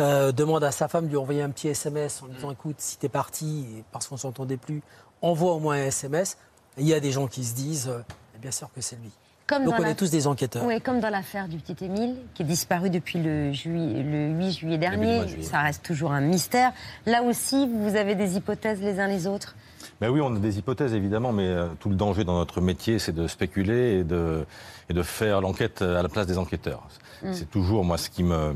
[0.00, 2.98] euh, demande à sa femme de lui envoyer un petit SMS en disant écoute, si
[2.98, 4.82] t'es parti, parce qu'on s'entendait plus,
[5.22, 6.36] envoie au moins un SMS.
[6.76, 8.02] Et il y a des gens qui se disent euh,
[8.40, 9.10] bien sûr que c'est lui.
[9.46, 10.62] Comme Donc on la- est tous des enquêteurs.
[10.66, 14.52] Oui, comme dans l'affaire du petit Émile, qui est disparu depuis le, juillet- le 8
[14.52, 15.26] juillet dernier.
[15.26, 15.42] juillet.
[15.42, 16.72] Ça reste toujours un mystère.
[17.06, 19.56] Là aussi, vous avez des hypothèses les uns les autres?
[20.00, 22.98] Ben oui, on a des hypothèses évidemment, mais euh, tout le danger dans notre métier,
[22.98, 24.44] c'est de spéculer et de,
[24.88, 26.82] et de faire l'enquête à la place des enquêteurs.
[27.22, 27.32] Mm.
[27.32, 28.54] C'est toujours, moi, ce qui me,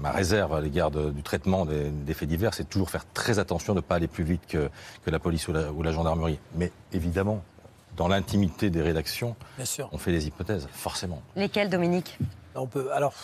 [0.00, 3.74] ma réserve à l'égard du traitement des, des faits divers, c'est toujours faire très attention
[3.74, 4.70] de ne pas aller plus vite que,
[5.04, 6.38] que la police ou la, ou la gendarmerie.
[6.56, 7.42] Mais évidemment,
[7.96, 9.88] dans l'intimité des rédactions, Bien sûr.
[9.92, 11.20] on fait des hypothèses, forcément.
[11.36, 12.18] Lesquelles, Dominique?
[12.54, 12.90] On peut.
[12.92, 13.14] Alors.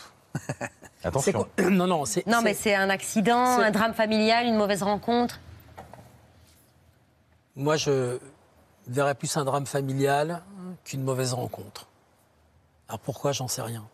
[1.05, 1.47] Attention.
[1.71, 2.27] Non, non, c'est.
[2.27, 5.38] Non, mais c'est un accident, un drame familial, une mauvaise rencontre.
[7.57, 8.19] Moi, je
[8.88, 10.43] verrais plus un drame familial
[10.85, 11.87] qu'une mauvaise rencontre.
[12.88, 13.87] Alors pourquoi, j'en sais rien.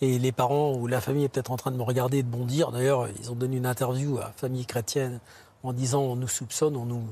[0.00, 2.28] Et les parents ou la famille est peut-être en train de me regarder et de
[2.28, 2.70] bondir.
[2.70, 5.20] D'ailleurs, ils ont donné une interview à Famille Chrétienne
[5.62, 7.04] en disant on nous soupçonne, on nous.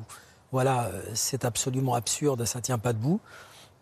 [0.53, 3.21] Voilà, euh, c'est absolument absurde, ça tient pas debout.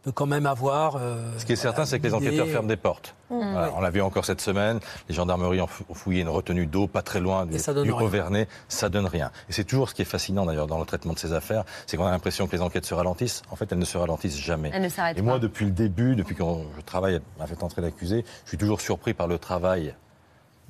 [0.00, 0.96] On peut quand même avoir.
[0.96, 3.14] euh, Ce qui est certain, c'est que les enquêteurs ferment des portes.
[3.28, 3.34] Mmh.
[3.52, 4.80] Voilà, on l'a vu encore cette semaine.
[5.10, 7.84] Les gendarmeries ont fou- ont fouillé une retenue d'eau pas très loin du, ça donne
[7.84, 7.90] du.
[7.92, 8.48] Auvernais.
[8.68, 9.30] Ça donne rien.
[9.50, 11.98] Et c'est toujours ce qui est fascinant d'ailleurs dans le traitement de ces affaires, c'est
[11.98, 13.42] qu'on a l'impression que les enquêtes se ralentissent.
[13.50, 14.70] En fait, elles ne se ralentissent jamais.
[14.72, 15.38] Elles ne s'arrêtent Et moi, pas.
[15.40, 16.42] depuis le début, depuis que
[16.78, 19.94] je travaille à fait entrer l'accusé, je suis toujours surpris par le travail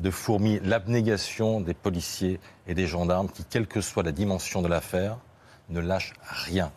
[0.00, 4.66] de fourmis l'abnégation des policiers et des gendarmes qui, quelle que soit la dimension de
[4.66, 5.18] l'affaire,
[5.68, 6.72] ne lâchent rien.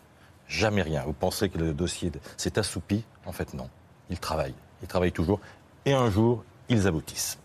[0.54, 1.02] Jamais rien.
[1.04, 3.04] Vous pensez que le dossier s'est assoupi?
[3.26, 3.68] En fait, non.
[4.08, 4.54] Ils travaillent.
[4.82, 5.40] Ils travaillent toujours.
[5.84, 7.38] Et un jour, ils aboutissent.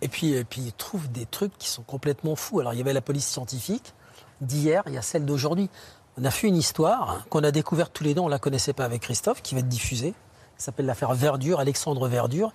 [0.00, 2.60] Et puis, et puis ils trouvent des trucs qui sont complètement fous.
[2.60, 3.94] Alors il y avait la police scientifique
[4.40, 5.70] d'hier, il y a celle d'aujourd'hui.
[6.16, 8.72] On a fait une histoire qu'on a découverte tous les deux, on ne la connaissait
[8.72, 10.14] pas avec Christophe, qui va être diffusée.
[10.56, 12.52] Ça s'appelle l'affaire Verdure, Alexandre Verdure.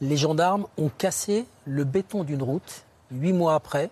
[0.00, 3.90] Les gendarmes ont cassé le béton d'une route, huit mois après.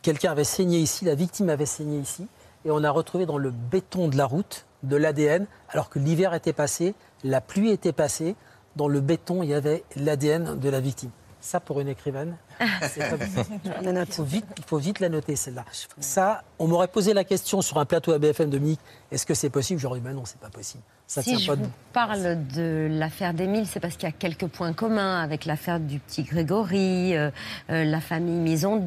[0.00, 2.26] Quelqu'un avait saigné ici, la victime avait saigné ici,
[2.64, 6.34] et on a retrouvé dans le béton de la route de l'ADN, alors que l'hiver
[6.34, 8.36] était passé, la pluie était passée,
[8.76, 11.10] dans le béton, il y avait l'ADN de la victime.
[11.40, 12.36] Ça, pour une écrivaine,
[12.82, 15.64] c'est pas il, faut vite, il faut vite la noter, celle-là.
[16.00, 18.80] Ça, on m'aurait posé la question sur un plateau à BFM de Dominique,
[19.12, 19.78] est-ce que c'est possible?
[19.78, 20.82] J'aurais dit, ben non, c'est pas possible.
[21.06, 21.70] Ça si tient je pas vous de...
[21.92, 26.00] parle de l'affaire d'Émile, c'est parce qu'il y a quelques points communs avec l'affaire du
[26.00, 27.30] petit Grégory, euh,
[27.70, 28.82] euh, la famille Maison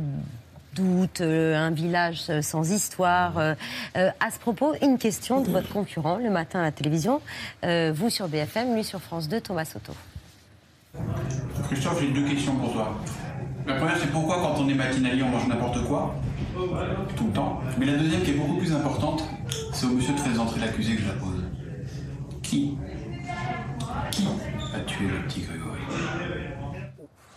[0.73, 3.37] doute, euh, un village euh, sans histoire.
[3.37, 3.55] Euh,
[3.95, 7.21] à ce propos, une question de votre concurrent le matin à la télévision,
[7.63, 9.93] vous sur BFM, lui sur France 2, Thomas Soto.
[11.67, 12.97] Christophe, j'ai deux questions pour toi.
[13.67, 16.15] La première, c'est pourquoi quand on est matinalier, on mange n'importe quoi
[17.15, 17.61] Tout le temps?
[17.77, 19.23] Mais la deuxième, qui est beaucoup plus importante,
[19.73, 21.43] c'est au monsieur de entrer l'accusé que je la pose.
[22.41, 22.77] Qui?
[24.11, 24.27] Qui
[24.73, 25.79] a tué le petit Grégory?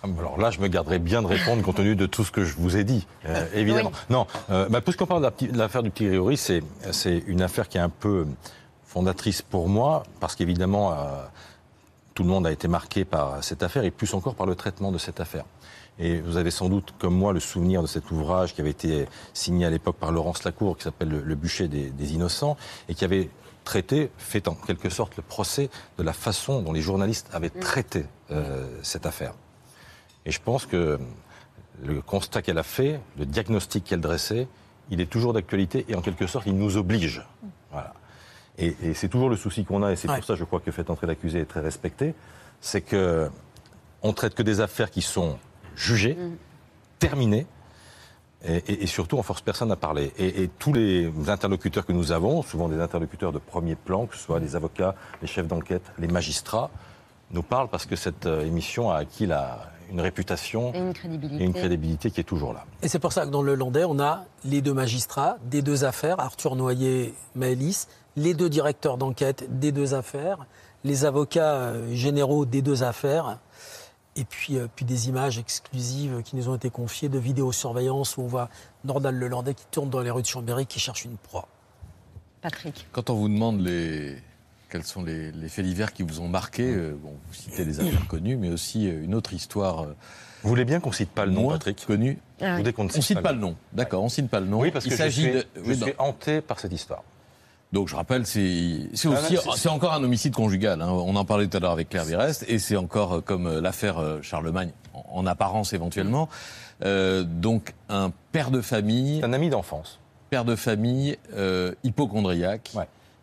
[0.03, 2.57] Alors là, je me garderai bien de répondre compte tenu de tout ce que je
[2.57, 3.93] vous ai dit, euh, évidemment.
[4.11, 7.79] Non, euh, bah, puisqu'on parle de l'affaire du petit Grégory, c'est, c'est une affaire qui
[7.79, 8.27] est un peu
[8.85, 10.97] fondatrice pour moi, parce qu'évidemment, euh,
[12.15, 14.91] tout le monde a été marqué par cette affaire, et plus encore par le traitement
[14.91, 15.45] de cette affaire.
[15.99, 19.07] Et vous avez sans doute, comme moi, le souvenir de cet ouvrage qui avait été
[19.35, 22.57] signé à l'époque par Laurence Lacour, qui s'appelle Le, Le bûcher des, des innocents,
[22.88, 23.31] et qui avait
[23.65, 28.07] traité, fait en quelque sorte le procès de la façon dont les journalistes avaient traité
[28.31, 29.35] euh, cette affaire.
[30.27, 30.99] Et je pense que
[31.83, 34.47] le constat qu'elle a fait, le diagnostic qu'elle dressait,
[34.91, 37.23] il est toujours d'actualité et en quelque sorte, il nous oblige.
[37.71, 37.95] Voilà.
[38.59, 40.71] Et, et c'est toujours le souci qu'on a, et c'est pour ça, je crois, que
[40.71, 42.15] fait entrer l'accusé est très respecté,
[42.61, 43.31] c'est que
[44.03, 45.39] on traite que des affaires qui sont
[45.75, 46.17] jugées,
[46.99, 47.47] terminées,
[48.45, 50.13] et, et- et surtout on force personne à parler.
[50.19, 54.17] Et, et tous les interlocuteurs que nous avons, souvent des interlocuteurs de premier plan, que
[54.17, 56.71] ce soit les avocats, les chefs d'enquête, les magistrats,
[57.31, 61.42] nous parlent parce que cette euh, émission a acquis la- une réputation Et une crédibilité.
[61.42, 62.64] et une crédibilité qui est toujours là.
[62.83, 65.85] Et c'est pour ça que dans le Landais, on a les deux magistrats des deux
[65.85, 70.46] affaires, Arthur Noyer, Maëlys, les deux directeurs d'enquête des deux affaires,
[70.85, 73.38] les avocats euh, généraux des deux affaires,
[74.16, 78.22] et puis, euh, puis des images exclusives qui nous ont été confiées de vidéosurveillance où
[78.22, 78.48] on voit
[78.85, 81.48] Nordal Le Landais qui tourne dans les rues de Chambéry qui cherche une proie.
[82.40, 82.87] Patrick.
[82.92, 84.16] Quand on vous demande les...
[84.73, 87.79] quels sont les, les faits divers qui vous ont marqué, euh, bon, vous citez des
[87.79, 89.85] affaires connues, mais aussi euh, une autre histoire.
[90.43, 92.19] Vous voulez bien qu'on cite pas le nom, Patrick Connue.
[92.41, 92.51] Ah oui.
[92.53, 93.55] Vous voulez qu'on ne On cite pas le nom.
[93.75, 94.61] D'accord, on cite pas le nom.
[94.61, 95.45] Oui, parce que Il je s'agit suis, de.
[95.57, 95.93] je oui, suis non.
[95.99, 97.05] hanté par cette histoire.
[97.71, 100.81] Donc je rappelle, c'est c'est Ah, aussi c'est- encore un homicide conjugal.
[100.83, 100.89] hein.
[100.91, 103.61] On en parlait tout à l'heure avec Claire Virest, et c'est encore euh, comme euh,
[103.61, 106.29] l'affaire euh, Charlemagne, en, en apparence éventuellement.
[106.85, 112.73] Euh, donc un père de famille, un ami d'enfance, père de famille euh, hypochondriaque,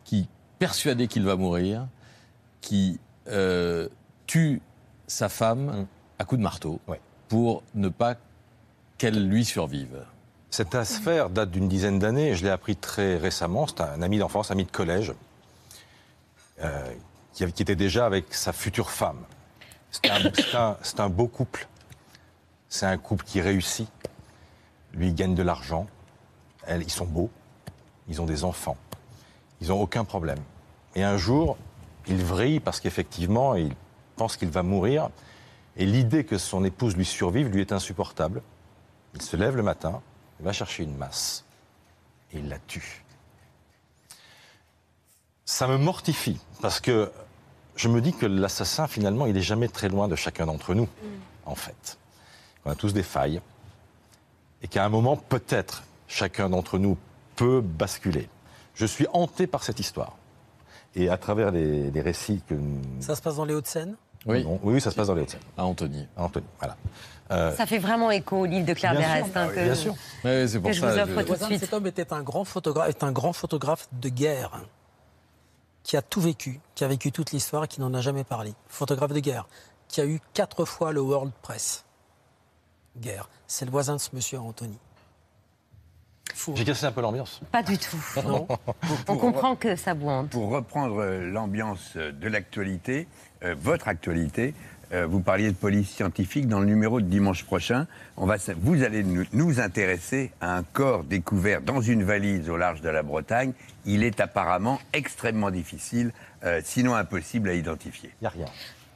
[0.05, 0.27] qui
[0.59, 1.87] persuadé qu'il va mourir,
[2.61, 3.87] qui euh,
[4.27, 4.61] tue
[5.07, 5.87] sa femme
[6.19, 6.79] à coups de marteau
[7.29, 8.15] pour ne pas
[8.97, 10.03] qu'elle lui survive.
[10.51, 13.67] Cette affaire date d'une dizaine d'années, je l'ai appris très récemment.
[13.67, 15.13] C'est un ami d'enfance, ami de collège,
[16.63, 16.91] euh,
[17.33, 19.19] qui, avait- qui était déjà avec sa future femme.
[19.91, 20.09] C'est
[20.55, 21.67] un, un- beau couple.
[22.67, 23.89] C'est un couple qui réussit.
[24.93, 25.87] Lui, il gagne de l'argent.
[26.69, 27.29] Ils sont beaux.
[28.07, 28.77] Ils ont des enfants.
[29.61, 30.39] Ils n'ont aucun problème.
[30.95, 31.57] Et un jour,
[32.07, 33.73] il vrille parce qu'effectivement, il
[34.15, 35.09] pense qu'il va mourir.
[35.77, 38.41] Et l'idée que son épouse lui survive lui est insupportable.
[39.15, 40.01] Il se lève le matin,
[40.39, 41.45] il va chercher une masse
[42.31, 43.03] et il la tue.
[45.45, 47.11] Ça me mortifie parce que
[47.75, 50.87] je me dis que l'assassin, finalement, il n'est jamais très loin de chacun d'entre nous,
[51.45, 51.97] en fait.
[52.65, 53.41] On a tous des failles
[54.61, 56.97] et qu'à un moment, peut-être, chacun d'entre nous
[57.35, 58.27] peut basculer.
[58.79, 60.15] Je suis hanté par cette histoire.
[60.95, 62.55] Et à travers les, les récits que...
[63.01, 63.95] Ça se passe dans les Hauts-de-Seine?
[64.25, 64.43] Oui.
[64.47, 65.41] oui, oui, ça se passe dans les Hauts-de-Seine.
[65.57, 66.07] À Antony.
[66.15, 66.77] À Antony, voilà.
[67.31, 69.09] Euh, Ça fait vraiment écho au livre de Claire Bien sûr.
[69.33, 69.37] Berest.
[69.37, 69.95] hein, Ah que, bien sûr.
[70.23, 71.59] C'est que je vous offre tout de Voisin de suite.
[71.59, 74.63] Cet homme était un grand photographe, est un grand photographe de guerre hein,
[75.83, 78.53] qui a tout vécu, qui a vécu toute l'histoire et qui n'en a jamais parlé.
[78.67, 79.47] Photographe de guerre
[79.89, 81.83] qui a eu quatre fois le World Press.
[82.97, 83.29] Guerre.
[83.45, 84.77] C'est le voisin de ce monsieur Anthony.
[86.55, 87.41] J'ai cassé un peu l'ambiance.
[87.51, 87.97] Pas du tout.
[88.23, 88.47] Non.
[89.07, 90.29] On comprend que ça hante.
[90.29, 93.07] Pour reprendre l'ambiance de l'actualité,
[93.43, 94.53] euh, votre actualité.
[94.91, 97.87] Euh, vous parliez de police scientifique dans le numéro de dimanche prochain.
[98.17, 102.57] On va, vous allez nous, nous intéresser à un corps découvert dans une valise au
[102.57, 103.53] large de la Bretagne.
[103.85, 106.11] Il est apparemment extrêmement difficile,
[106.43, 108.09] euh, sinon impossible à identifier.
[108.19, 108.45] Il n'y a rien.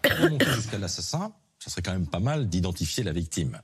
[0.02, 3.62] Pour monter jusqu'à l'assassin, ça serait quand même pas mal d'identifier la victime.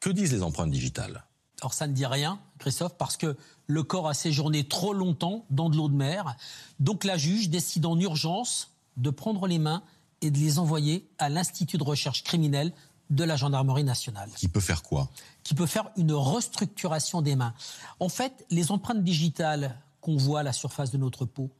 [0.00, 1.22] Que disent les empreintes digitales?
[1.60, 5.68] Alors ça ne dit rien, Christophe, parce que le corps a séjourné trop longtemps dans
[5.68, 6.36] de l'eau de mer.
[6.80, 9.82] Donc la juge décide en urgence de prendre les mains
[10.20, 12.72] et de les envoyer à l'Institut de recherche criminelle
[13.10, 14.30] de la gendarmerie nationale.
[14.36, 15.08] Qui peut faire quoi?
[15.42, 17.54] Qui peut faire une restructuration des mains.
[18.00, 21.50] En fait, les empreintes digitales qu'on voit à la surface de notre peau,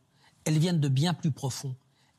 [0.44, 1.74] elles viennent de bien plus profond.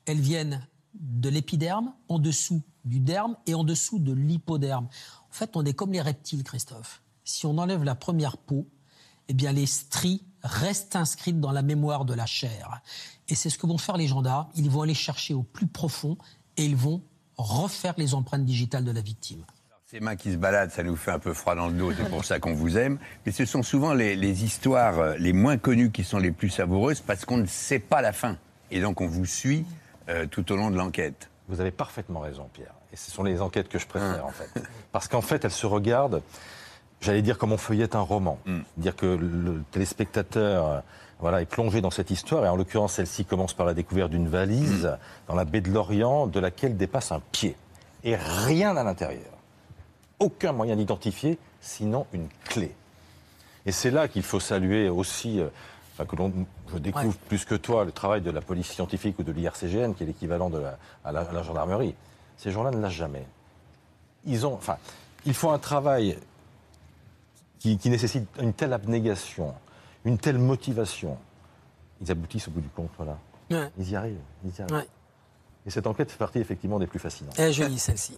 [0.06, 4.86] Elles viennent de l'épiderme, en dessous du derme et en dessous de l'hypoderme.
[4.86, 7.02] En fait, on est comme les reptiles, Christophe.
[7.30, 8.66] Si on enlève la première peau,
[9.28, 12.82] eh bien, les stries restent inscrites dans la mémoire de la chair.
[13.28, 14.48] Et c'est ce que vont faire les gendarmes.
[14.56, 16.18] Ils vont aller chercher au plus profond
[16.56, 17.02] et ils vont
[17.36, 19.44] refaire les empreintes digitales de la victime.
[19.86, 22.08] Ces mains qui se baladent, ça nous fait un peu froid dans le dos, c'est
[22.08, 22.98] pour ça qu'on vous aime.
[23.24, 26.50] Mais ce sont souvent les, les histoires euh, les moins connues qui sont les plus
[26.50, 28.36] savoureuses parce qu'on ne sait pas la fin.
[28.72, 29.64] Et donc on vous suit
[30.08, 31.30] euh, tout au long de l'enquête.
[31.48, 32.74] Vous avez parfaitement raison, Pierre.
[32.92, 34.50] Et ce sont les enquêtes que je préfère, en fait.
[34.92, 36.22] Parce qu'en fait, elles se regardent,
[37.00, 38.38] j'allais dire, comme on feuillette un roman.
[38.76, 40.80] Dire que le téléspectateur euh,
[41.18, 42.44] voilà, est plongé dans cette histoire.
[42.44, 44.96] Et en l'occurrence, celle-ci commence par la découverte d'une valise
[45.28, 47.56] dans la baie de l'Orient, de laquelle dépasse un pied.
[48.04, 49.30] Et rien à l'intérieur.
[50.18, 52.74] Aucun moyen d'identifier, sinon une clé.
[53.66, 55.48] Et c'est là qu'il faut saluer aussi, euh,
[55.94, 56.32] enfin, que l'on,
[56.72, 57.14] je découvre Ouais.
[57.28, 60.48] plus que toi le travail de la police scientifique ou de l'IRCGN, qui est l'équivalent
[60.50, 61.94] de la, à la, à la gendarmerie.
[62.38, 63.26] Ces gens-là ne lâchent jamais.
[64.24, 64.76] Ils ont, enfin,
[65.26, 66.16] il faut un travail
[67.60, 69.54] qui, qui nécessite une telle abnégation,
[70.04, 71.16] une telle motivation.
[72.00, 73.16] Ils aboutissent au bout du compte, voilà.
[73.50, 73.70] Ouais.
[73.78, 74.16] Ils y arrivent.
[74.44, 74.74] Ils y arrivent.
[74.76, 74.88] Ouais.
[75.66, 77.34] Et cette enquête fait partie effectivement des plus fascinantes.
[77.36, 78.16] Elle est jolie, celle-ci.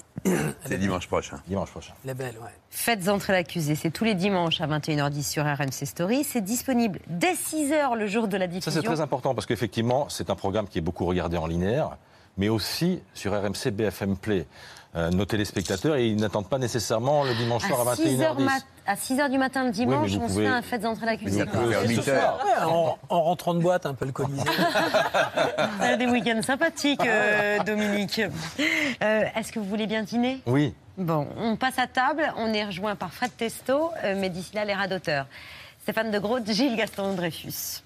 [0.64, 1.40] C'est dimanche prochain.
[1.48, 1.92] Dimanche prochain.
[2.07, 2.50] Est belle, ouais.
[2.70, 6.22] Faites entrer l'accusé, c'est tous les dimanches à 21h10 sur RMC Story.
[6.22, 8.81] C'est disponible dès 6h le jour de la Ça, diffusion.
[8.81, 11.96] c'est très important parce qu'effectivement, c'est un programme qui est beaucoup regardé en linéaire,
[12.37, 14.47] mais aussi sur RMC BFM Play.
[14.95, 18.49] Euh, nos téléspectateurs, ils n'attendent pas nécessairement le dimanche soir à 6h 21h10.
[18.87, 20.61] à 6h du matin le dimanche, vous on pouvez- se fait un
[21.88, 22.14] 8 soir.
[22.14, 22.45] heures.
[22.45, 24.42] Ouais, en, en rentrant de boîte, un peu le Colisée.
[25.81, 28.21] On a des week-ends sympathiques, euh, Dominique.
[29.03, 30.40] Euh, Est-ce que vous voulez bien dîner?
[30.47, 30.75] Oui.
[30.99, 32.31] Bon, on passe à table.
[32.37, 35.25] On est rejoint par Fred Testo, euh, mais d'ici là, les radoteurs.
[35.85, 37.81] Stéphane de Groot, Gilles Gaston Dreyfus.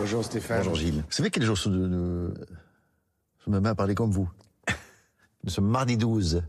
[0.00, 0.58] Bonjour Stéphane.
[0.58, 0.94] Bonjour Gilles.
[1.06, 2.30] Vous savez quel jour je, je-
[3.44, 4.30] je me mets à parler comme vous?
[5.44, 6.42] Nous sommes mardi 12.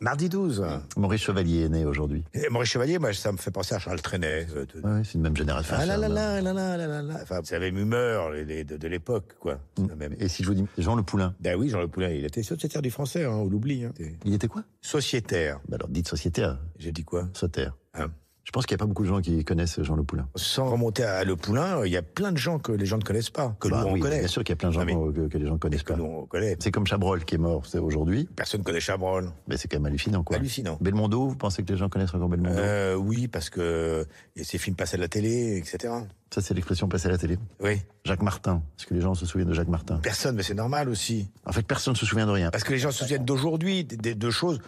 [0.00, 0.66] Mardi 12.
[0.96, 2.24] Maurice Chevalier est né aujourd'hui.
[2.50, 4.48] Maurice Chevalier, moi, ça me fait penser à Charles Trenet.
[4.54, 5.76] euh, de- Ouais, c'est une même génération.
[5.78, 6.42] Ah là là là.
[6.42, 7.18] là là là là.
[7.22, 9.58] Enfin, c'est la même humeur de, de l'époque, quoi.
[9.88, 10.14] La même.
[10.18, 11.34] Et si je vous dis Jean Le Poulain?
[11.40, 13.84] Ben oui, Jean Le Poulain, il était sociétaire du français, hein, on l'oublie.
[13.84, 13.92] Hein.
[14.24, 14.64] Il était quoi?
[14.82, 15.60] Sociétaire.
[15.68, 16.58] Bah Alors dites sociétaire.
[16.78, 17.28] J'ai dit quoi?
[17.32, 17.74] Sauterre.
[17.94, 18.08] Hein?
[18.46, 20.28] Je pense qu'il n'y a pas beaucoup de gens qui connaissent Jean Le Poulain.
[20.36, 23.02] Sans remonter à Le Poulain, il y a plein de gens que les gens ne
[23.02, 24.20] connaissent pas, que Bah nous on connaît.
[24.20, 25.92] Bien sûr qu'il y a plein de gens que, que les gens ne connaissent que
[25.94, 25.98] pas.
[25.98, 26.56] nous on connaît.
[26.60, 28.28] C'est comme Chabrol qui est mort aujourd'hui.
[28.36, 29.32] Personne ne connaît Chabrol.
[29.48, 30.36] Mais c'est quand même hallucinant quoi.
[30.36, 30.78] Hallucinant.
[30.80, 32.56] Belmondo, vous pensez que les gens connaissent encore Belmondo?
[32.56, 34.06] Euh, oui, parce que
[34.40, 35.92] ses films passent à la télé, etc.
[36.32, 37.38] Ça c'est l'expression passée à la télé.
[37.60, 37.80] Oui.
[38.04, 38.62] Jacques Martin.
[38.78, 39.96] Est-ce que les gens se souviennent de Jacques Martin?
[40.04, 41.28] Personne, mais c'est normal aussi.
[41.46, 42.50] En fait, personne ne se souvient de rien.
[42.52, 44.60] Parce que les gens se souviennent d'aujourd'hui, des, des- de choses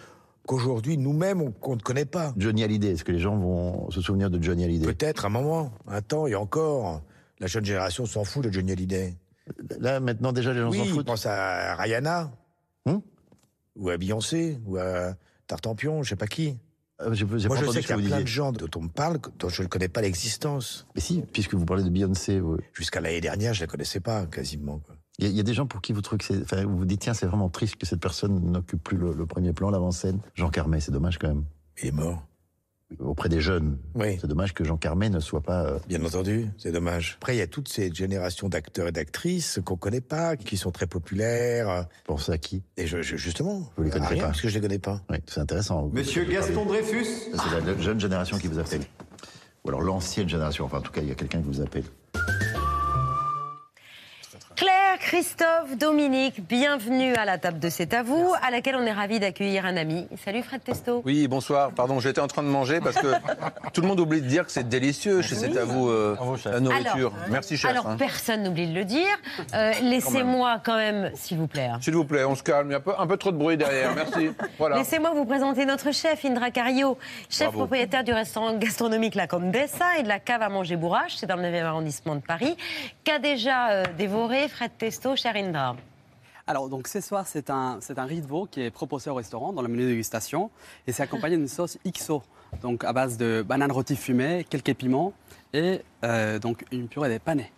[0.49, 2.33] qu'aujourd'hui, nous-mêmes, on, qu'on ne connaît pas.
[2.39, 4.87] Johnny Hallyday, est-ce que les gens vont se souvenir de Johnny Hallyday?
[4.87, 7.03] Peut-être un moment, un temps, et encore.
[7.39, 9.15] La jeune génération s'en fout de Johnny Hallyday.
[9.79, 11.07] Là, maintenant, déjà, les gens oui, s'en foutent.
[11.07, 12.33] pensent à Rihanna.
[12.87, 13.03] Hum?
[13.77, 15.15] Ou à Beyoncé, ou à
[15.47, 16.57] Tartampion, je sais pas qui.
[17.01, 18.81] Euh, j'ai- j'ai Moi, pas je sais qu'il y a plein de gens dont on
[18.83, 20.85] me parle, dont je ne connais pas l'existence.
[20.97, 24.01] Mais si, puisque vous parlez de Beyoncé, vous- Jusqu'à l'année dernière, je ne la connaissais
[24.01, 24.79] pas, quasiment.
[24.81, 24.97] quoi.
[25.19, 26.65] Il y, a- il y a des gens pour qui vous trouvez que c'est, enfin,
[26.65, 29.53] vous vous dites tiens, c'est vraiment triste que cette personne n'occupe plus le, le premier
[29.53, 30.21] plan, l'avant-scène.
[30.35, 31.45] Jean Carmet, c'est dommage quand même.
[31.83, 32.25] Il est mort.
[33.01, 34.17] Auprès des jeunes, Oui.
[34.19, 35.65] c'est dommage que Jean Carmet ne soit pas.
[35.67, 37.17] euh, Bien entendu, c'est dommage.
[37.21, 40.71] Après, il y a toute cette génération d'acteurs et d'actrices qu'on connaît pas, qui sont
[40.71, 41.87] très populaires.
[42.07, 42.63] Pour ça, qui?
[42.79, 45.03] Et je, je- justement, Vous les connaissez rien, pas parce que je les connais pas.
[45.11, 45.91] Oui, c'est intéressant.
[45.93, 48.81] Monsieur Gaston Dreyfus C'est la jeune génération qui vous appelle.
[49.65, 51.85] Ou alors l'ancienne génération, enfin en tout cas, il y a quelqu'un qui vous appelle.
[55.09, 59.19] Christophe, Dominique, bienvenue à la table de C'est à vous, à laquelle on est ravi
[59.19, 60.07] d'accueillir un ami.
[60.23, 61.01] Salut Fred Testo.
[61.07, 61.73] Oui, bonsoir.
[61.73, 63.15] Pardon, j'étais en train de manger parce que
[63.73, 66.61] tout le monde oublie de dire que c'est délicieux chez C'est à vous euh, la
[66.61, 67.15] nourriture.
[67.15, 67.71] Alors, Merci, chef.
[67.71, 67.97] Alors, hein.
[67.99, 69.07] personne n'oublie de le dire.
[69.55, 71.69] Euh, Laissez-moi quand même, s'il vous plaît.
[71.73, 71.79] hein.
[71.81, 72.69] S'il vous plaît, on se calme.
[72.69, 73.95] Il y a un peu, un peu trop de bruit derrière.
[73.95, 74.31] Merci.
[74.59, 74.77] Voilà.
[74.77, 76.99] Laissez-moi vous présenter notre chef, Indra Cario,
[77.31, 77.61] chef Bravo.
[77.61, 81.37] propriétaire du restaurant gastronomique La Condessa et de la cave à manger Bourrache, c'est dans
[81.37, 82.57] le 9e arrondissement de Paris,
[83.05, 84.98] qu'a déjà euh, dévoré Fred Testo,
[86.47, 89.15] Alors, donc ce soir, c'est un, c'est un riz de veau qui est proposé au
[89.15, 90.51] restaurant dans le menu de dégustation.
[90.87, 92.23] Et c'est accompagné d'une sauce XO,
[92.63, 95.13] donc à base de bananes rôties fumées, quelques piments
[95.53, 97.53] et euh, donc une purée de panais.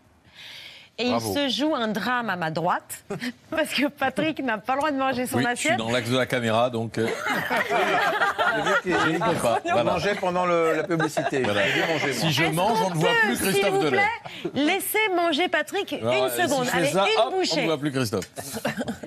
[1.01, 1.35] Et Bravo.
[1.37, 3.05] il se joue un drame à ma droite,
[3.51, 5.79] parce que Patrick n'a pas le droit de manger son Oui, je suis assiette.
[5.79, 7.07] dans l'axe de la caméra, donc euh,
[8.85, 9.61] je ne peux pas.
[9.65, 9.93] Il Voilà.
[9.93, 11.43] mangeait pendant le- la publicité.
[11.43, 11.63] Voilà.
[11.63, 12.13] Manger, moi.
[12.13, 13.91] Si je mange, on ne voit plus S'il Christophe vous Delay.
[13.99, 16.65] plaît, laissez manger Patrick Alors, une seconde.
[16.67, 17.65] Si je Allez, ça, une hop, on ne bouchée.
[17.67, 18.25] voit plus Christophe.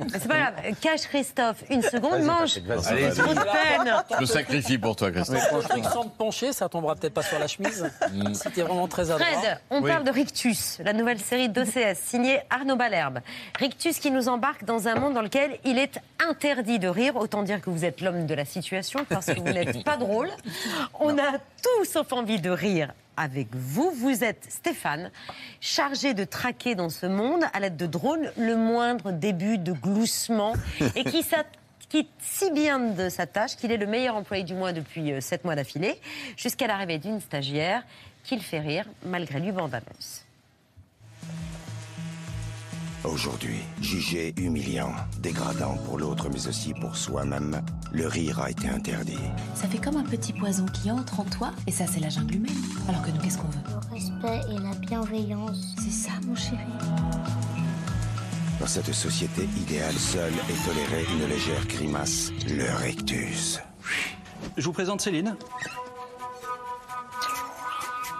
[0.09, 0.53] C'est pas grave.
[0.81, 2.55] Cache Christophe une seconde, mange.
[2.55, 2.87] Patrick, vas-y.
[2.87, 3.17] Allez, Vas-y.
[3.19, 3.93] trop de peine.
[4.15, 5.49] Je me sacrifie pour toi, Christophe.
[5.49, 7.89] Patrick, sans te pencher, ça tombera peut-être pas sur la chemise.
[8.33, 9.25] si t'es vraiment très adroit.
[9.25, 13.19] Fred, on parle de Rictus, la nouvelle série d'OCS signée Arnaud Balherbe.
[13.59, 17.15] Rictus qui nous embarque dans un monde dans lequel il est interdit de rire.
[17.15, 20.29] Autant dire que vous êtes l'homme de la situation parce que vous n'êtes pas drôle.
[20.99, 23.91] On a tout sauf envie de rire avec vous.
[23.91, 25.11] Vous êtes Stéphane,
[25.61, 30.53] chargé de traquer dans ce monde, à l'aide de drones, le moindre début de gloussement
[30.95, 34.73] et qui s'acquitte si bien de sa tâche qu'il est le meilleur employé du mois
[34.73, 35.99] depuis euh, sept mois d'affilée,
[36.37, 37.83] jusqu'à l'arrivée d'une stagiaire
[38.23, 40.25] qu'il fait rire malgré lui bande annonce.
[43.03, 49.19] Aujourd'hui, jugé humiliant, dégradant pour l'autre mais aussi pour soi-même, le rire a été interdit.
[49.55, 52.35] Ça fait comme un petit poison qui entre en toi, et ça, c'est la jungle
[52.35, 52.55] humaine.
[52.87, 53.59] Alors que nous, qu'est-ce qu'on veut?
[53.67, 55.75] Le respect et la bienveillance.
[55.79, 56.57] C'est ça, mon chéri.
[58.61, 63.59] Dans cette société idéale, seule est tolérée une légère grimace, le rectus.
[64.55, 65.35] Je vous présente Céline.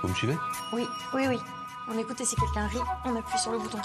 [0.02, 0.38] Vous me suivez?
[0.74, 1.38] Oui, oui, oui.
[1.88, 3.78] On écoute et si quelqu'un rit, on appuie sur le bouton.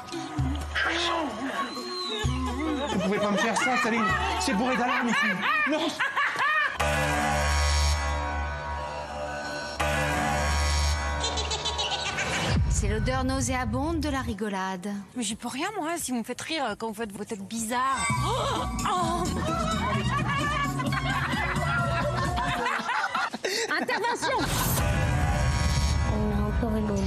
[2.90, 4.04] Vous pouvez pas me faire ça, Céline
[4.40, 5.26] C'est bourré d'alarme ici
[5.70, 5.88] Non
[12.70, 14.88] C'est l'odeur nauséabonde de la rigolade.
[15.16, 17.46] Mais j'y peux rien, moi, si vous me faites rire quand vous faites vos têtes
[17.46, 18.06] bizarres.
[18.88, 19.24] Oh
[23.80, 24.38] Intervention
[26.14, 27.02] On a encore rigolé.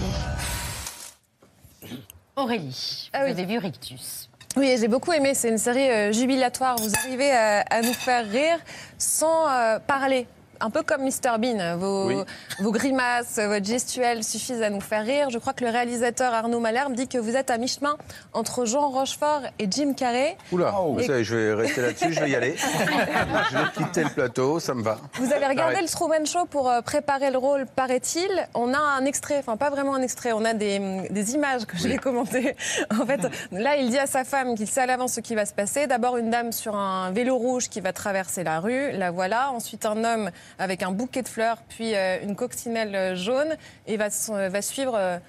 [2.41, 3.31] Aurélie, Ah vous oui.
[3.31, 4.29] avez vu Rictus.
[4.57, 5.33] Oui, j'ai beaucoup aimé.
[5.33, 6.75] C'est une série euh, jubilatoire.
[6.77, 8.57] Vous arrivez à, à nous faire rire
[8.97, 10.27] sans euh, parler.
[10.61, 12.15] Un peu comme Mr Bean, vos, Oui.
[12.59, 15.29] vos grimaces, votre gestuelle suffisent à nous faire rire.
[15.29, 17.97] Je crois que le réalisateur Arnaud Malherbe dit que vous êtes à mi-chemin
[18.33, 20.37] entre Jean Rochefort et Jim Carrey.
[20.51, 22.55] Oula, Et- ça y est, je vais rester là-dessus, je vais y aller.
[23.51, 24.97] je vais quitter le plateau, ça me va.
[25.15, 25.81] Vous avez regardé Arrête.
[25.83, 28.29] le Truman Show pour euh, préparer le rôle, paraît-il.
[28.53, 31.77] On a un extrait, enfin pas vraiment un extrait, on a des, des images que
[31.77, 32.55] je vais commenter.
[33.01, 35.45] En fait, là, il dit à sa femme qu'il sait à l'avance ce qui va
[35.45, 35.87] se passer.
[35.87, 39.51] D'abord, une dame sur un vélo rouge qui va traverser la rue, la voilà.
[39.51, 40.29] Ensuite, un homme
[40.59, 43.55] avec un bouquet de fleurs, puis euh, une coccinelle euh, jaune,
[43.87, 45.19] et va, euh, va suivre.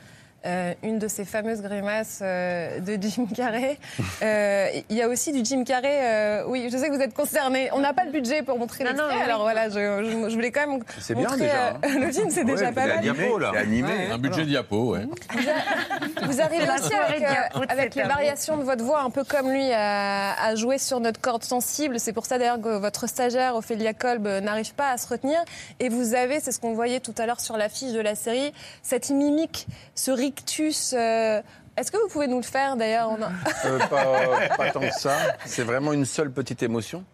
[0.46, 3.78] Euh, une de ces fameuses grimaces euh, de Jim Carrey.
[4.22, 6.00] Euh, Il y a aussi du Jim Carrey.
[6.02, 7.70] euh, oui, je sais que vous êtes concernés.
[7.72, 9.22] On n'a pas le budget pour montrer Non, l'extrait, oui.
[9.22, 11.98] alors voilà, je, je- je voulais quand même C'est bien montrer déjà, euh, hein.
[12.00, 13.00] le film, c'est Ouais, déjà pas mal.
[13.00, 13.52] diapo, là.
[13.56, 13.88] Animé.
[13.88, 14.10] Ouais.
[14.12, 15.06] Un budget diapo, ouais.
[16.24, 20.34] Vous arrivez aussi avec, euh, les variations de votre voix, un peu comme lui, à,
[20.42, 22.00] à jouer sur notre corde sensible.
[22.00, 25.38] C'est pour ça d'ailleurs que votre stagiaire, Ophélia Kolb, n'arrive pas à se retenir.
[25.80, 28.52] Et vous avez, c'est ce qu'on voyait tout à l'heure sur l'affiche de la série,
[28.82, 30.31] cette mimique, ce rictus.
[30.94, 31.40] Euh,
[31.76, 35.16] Est-ce que vous pouvez nous le faire d'ailleurs a- Euh, pas, pas tant que ça.
[35.46, 37.04] C'est vraiment une seule petite émotion.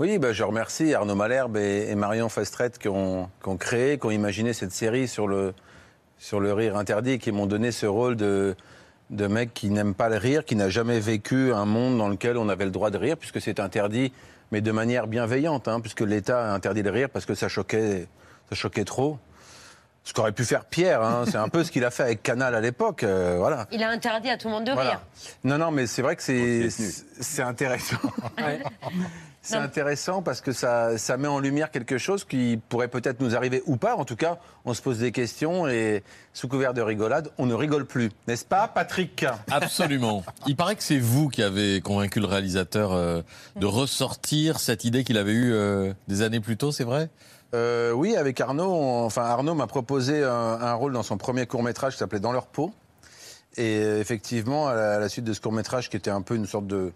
[0.00, 4.52] Oui, bah, je remercie Arnaud Malherbe et, Marion Fastrette qui ont, créé, qui ont imaginé
[4.52, 5.54] cette série sur le,
[6.18, 8.56] sur le rire interdit, qui m'ont donné ce rôle de,
[9.10, 12.36] de mec qui n'aime pas le rire, qui n'a jamais vécu un monde dans lequel
[12.38, 14.12] on avait le droit de rire, puisque c'est interdit,
[14.50, 18.08] mais de manière bienveillante, hein, puisque l'État a interdit de rire parce que ça choquait,
[18.50, 19.18] ça choquait trop.
[20.06, 22.54] Ce qu'aurait pu faire Pierre, hein, c'est un peu ce qu'il a fait avec Canal
[22.54, 23.02] à l'époque.
[23.04, 23.66] euh, voilà.
[23.72, 24.90] Il a interdit à tout le monde de Voilà.
[24.90, 25.00] rire.
[25.44, 27.96] Non, non, mais c'est vrai que c'est c'est intéressant.
[29.46, 33.36] C'est intéressant parce que ça, ça met en lumière quelque chose qui pourrait peut-être nous
[33.36, 33.94] arriver ou pas.
[33.94, 36.02] En tout cas, on se pose des questions et
[36.32, 38.10] sous couvert de rigolade, on ne rigole plus.
[38.26, 39.26] N'est-ce pas, Patrick?
[39.50, 40.24] Absolument.
[40.46, 43.20] Il paraît que c'est vous qui avez convaincu le réalisateur euh,
[43.56, 47.10] de ressortir cette idée qu'il avait eue euh, des années plus tôt, c'est vrai?
[47.54, 48.70] Euh, Oui, avec Arnaud.
[48.72, 52.20] on- enfin, Arnaud m'a proposé un, un rôle dans son premier court métrage qui s'appelait
[52.20, 52.72] Dans leur peau.
[53.56, 56.34] Et euh, effectivement, à la, à la suite de ce court-métrage qui était un peu
[56.34, 56.92] une sorte de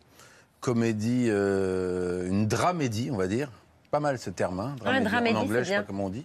[0.60, 3.50] comédie, euh, une dramédie, on va dire.
[3.92, 6.24] Pas mal ce terme, hein, Ouais, dramédie, en anglais, je sais pas comment on dit.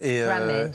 [0.00, 0.68] Et, euh,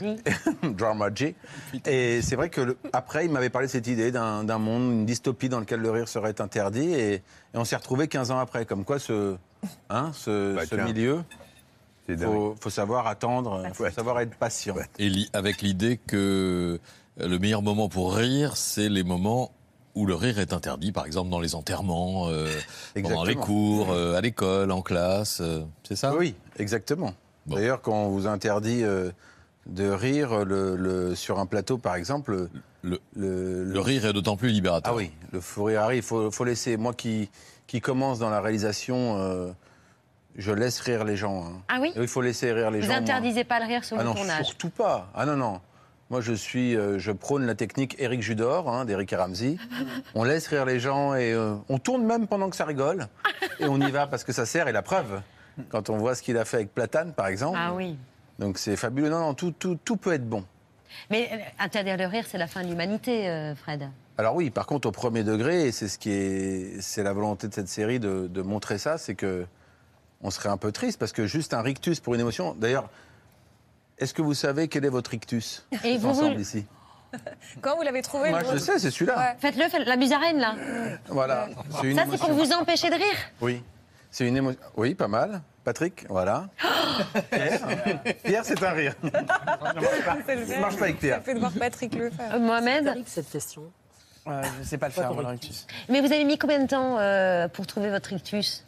[0.62, 1.34] Dramédie.
[1.86, 5.06] Et c'est vrai que le- après, il m'avait parlé de cette idée d'un monde, une
[5.06, 6.92] dystopie dans lequel le rire serait interdit.
[6.94, 7.22] Et, et
[7.54, 8.64] on s'est retrouvé 15 ans après.
[8.66, 9.36] Comme quoi, ce,
[9.90, 11.22] hein, ce, Bah, ce milieu,
[12.08, 14.76] il faut, faut savoir attendre, il faut savoir être patient.
[14.98, 16.78] Et li- avec l'idée que
[17.20, 19.52] euh, le meilleur moment pour rire, c'est les moments
[19.94, 22.48] où le rire est interdit, par exemple dans les enterrements, euh,
[23.00, 25.38] pendant les cours, euh, à l'école, en classe.
[25.40, 26.14] euh, c'est ça?
[26.16, 27.14] Oui, exactement.
[27.46, 29.10] D'ailleurs, quand on vous interdit euh,
[29.66, 32.48] de rire le, le- sur un plateau, par exemple,
[32.82, 34.92] le, le, rire est d'autant plus libérateur.
[34.92, 35.98] Ah oui, le fou rire arrive.
[35.98, 36.76] Il faut, faut laisser.
[36.76, 37.30] Moi qui,
[37.66, 39.50] qui commence dans la réalisation, euh,
[40.36, 41.44] je laisse rire les gens.
[41.44, 41.62] hein.
[41.68, 42.92] Ah oui Il faut laisser rire les Vous gens.
[42.92, 43.00] moi.
[43.00, 44.44] interdisez pas le rire sur Ah le non, tournage.
[44.46, 45.10] surtout pas.
[45.14, 45.60] Ah non, non.
[46.10, 49.56] Moi, je suis, euh, je prône la technique Eric Judor, hein, d'Eric et Ramsey.
[50.14, 53.08] On laisse rire les gens et euh, on tourne même pendant que ça rigole.
[53.60, 54.66] Et on y va parce que ça sert.
[54.68, 55.20] Et la preuve,
[55.70, 57.56] quand on voit ce qu'il a fait avec Platane, par exemple.
[57.60, 57.96] Ah oui.
[58.40, 59.08] Donc c'est fabuleux.
[59.08, 60.44] Non, non, tout, tout, tout peut être bon.
[61.10, 63.88] Mais euh, interdire le rire, c'est la fin de l'humanité, euh, Fred.
[64.18, 67.48] Alors oui, par contre, au premier degré, et c'est ce qui est, c'est la volonté
[67.48, 69.46] de cette série de, de montrer ça, c'est que
[70.22, 72.54] on serait un peu triste parce que juste un rictus pour une émotion.
[72.58, 72.88] D'ailleurs,
[73.98, 76.66] est-ce que vous savez quel est votre rictus Et vous, ensemble vous- ici?
[77.60, 79.16] Quand vous l'avez trouvé Moi, le je sais, c'est celui-là.
[79.16, 79.36] Ouais.
[79.38, 80.54] Faites-le, faites la musarène, là.
[81.08, 81.48] Voilà.
[81.82, 83.16] Une Ça, c'est pour vous empêcher de rire.
[83.40, 83.62] Oui,
[84.10, 84.60] c'est une émotion.
[84.76, 85.42] Oui, pas mal.
[85.64, 86.48] Patrick, voilà.
[87.30, 87.60] Pierre,
[88.24, 88.94] Pierre, c'est un rire.
[89.02, 91.16] Ça marche pas avec Pierre.
[91.16, 92.34] Ça fait de voir Patrick le faire.
[92.34, 93.62] Euh, Mohamed cette question.
[94.26, 95.10] Euh, je sais pas le faire.
[95.88, 98.64] Mais vous avez mis combien de temps euh, pour trouver votre rictus?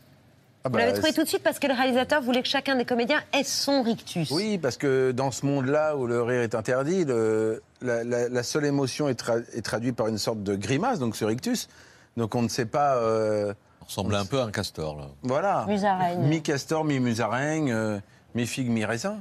[0.67, 2.49] Ah Vous bah, l'avez trouvé c'est- tout de suite parce que le réalisateur voulait que
[2.49, 4.31] chacun des comédiens ait son rictus.
[4.33, 8.43] Oui, parce que dans ce monde-là où le rire est interdit, le- la, la- la
[8.43, 11.69] seule émotion est, tra- est traduite par une sorte de grimace, donc ce rictus.
[12.17, 12.97] Donc on ne sait pas.
[12.97, 15.05] euh, On ressemble un peu à un castor, là.
[15.23, 15.65] Voilà.
[15.69, 16.21] Musaraigne.
[16.23, 17.99] Mi-castor, mi-musaraigne, euh,
[18.35, 19.19] mi-figue, mi-raisin.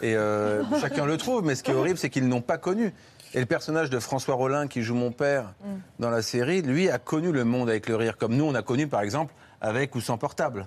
[0.00, 2.92] Et euh, chacun le trouve, mais ce qui est horrible, c'est qu'ils n'ont pas connu.
[3.34, 5.54] Et le personnage de François Rollin, qui joue mon père
[5.98, 8.60] dans la série, lui a connu le monde avec le rire, comme nous, on a
[8.62, 10.66] connu, par exemple, avec ou sans portable,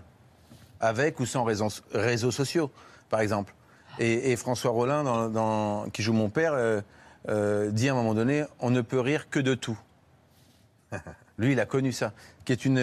[0.80, 2.72] avec ou sans réseaux, réseaux sociaux,
[3.12, 3.54] par exemple.
[4.00, 6.82] Et, et François Rollin, dans- dans- qui joue mon père, euh,
[7.30, 9.78] euh, dit à un moment donné on ne peut rire que de tout.
[11.38, 12.14] Lui, il a connu ça,
[12.46, 12.78] qui est une,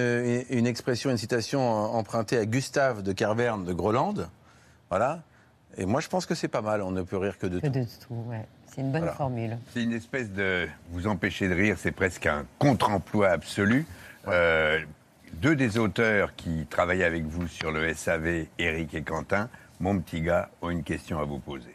[0.66, 1.60] expression, une citation
[1.94, 4.14] empruntée à Gustave de Carverne de Groland.
[4.90, 5.20] Voilà.
[5.78, 6.82] Et moi, je pense que c'est pas mal.
[6.82, 7.72] On ne peut rire que de Que tout.
[7.72, 8.46] de tout, ouais.
[8.66, 9.16] C'est une bonne Voilà.
[9.16, 9.56] formule.
[9.72, 10.68] C'est une espèce de.
[10.90, 13.86] Vous empêcher de rire, c'est presque un contre-emploi absolu.
[14.28, 14.80] Euh,
[15.34, 19.48] deux des auteurs qui travaillaient avec vous sur le SAV, Eric et Quentin,
[19.80, 21.74] mon petit gars, ont une question à vous poser.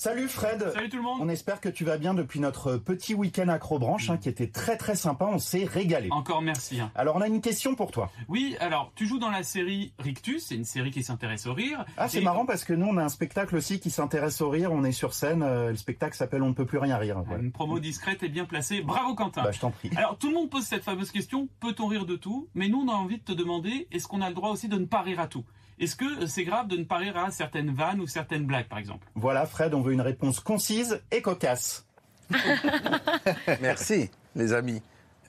[0.00, 3.12] Salut Fred Salut tout le monde On espère que tu vas bien depuis notre petit
[3.12, 6.08] week-end acrobranche hein, qui était très très sympa, on s'est régalé.
[6.10, 6.80] Encore merci.
[6.80, 6.90] hein.
[6.94, 8.10] Alors on a une question pour toi.
[8.26, 11.84] Oui, alors tu joues dans la série Rictus, c'est une série qui s'intéresse au rire.
[11.98, 14.48] Ah c'est Et- marrant parce que nous on a un spectacle aussi qui s'intéresse au
[14.48, 17.22] rire, on est sur scène, euh, le spectacle s'appelle On ne peut plus rien rire.
[17.26, 17.42] Voilà.
[17.42, 18.80] Une promo discrète et bien placée.
[18.80, 19.42] Bravo Quentin.
[19.42, 19.90] Bah, je t'en prie.
[19.96, 22.48] Alors tout le monde pose cette fameuse question peut-on rire de tout?
[22.54, 24.78] Mais nous on a envie de te demander est-ce qu'on a le droit aussi de
[24.78, 25.44] ne pas rire à tout?
[25.80, 28.78] Est-ce que c'est grave de ne pas rire à certaines vannes ou certaines blagues par
[28.78, 29.06] exemple?
[29.14, 31.86] Voilà Fred, on veut une réponse concise et cocasse.
[33.62, 34.82] Merci, les amis.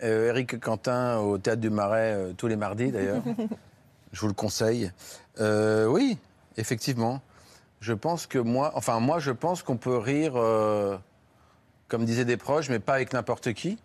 [0.04, 3.24] Euh, Eric Quentin au Théâtre du Marais euh, tous les mardis, d'ailleurs.
[4.12, 4.92] Je vous le conseille.
[5.40, 6.18] Euh, oui,
[6.58, 7.22] effectivement.
[7.80, 10.98] Je pense que moi, enfin moi, je pense qu'on peut rire, euh,
[11.88, 13.80] comme disaient des proches, mais pas avec n'importe qui.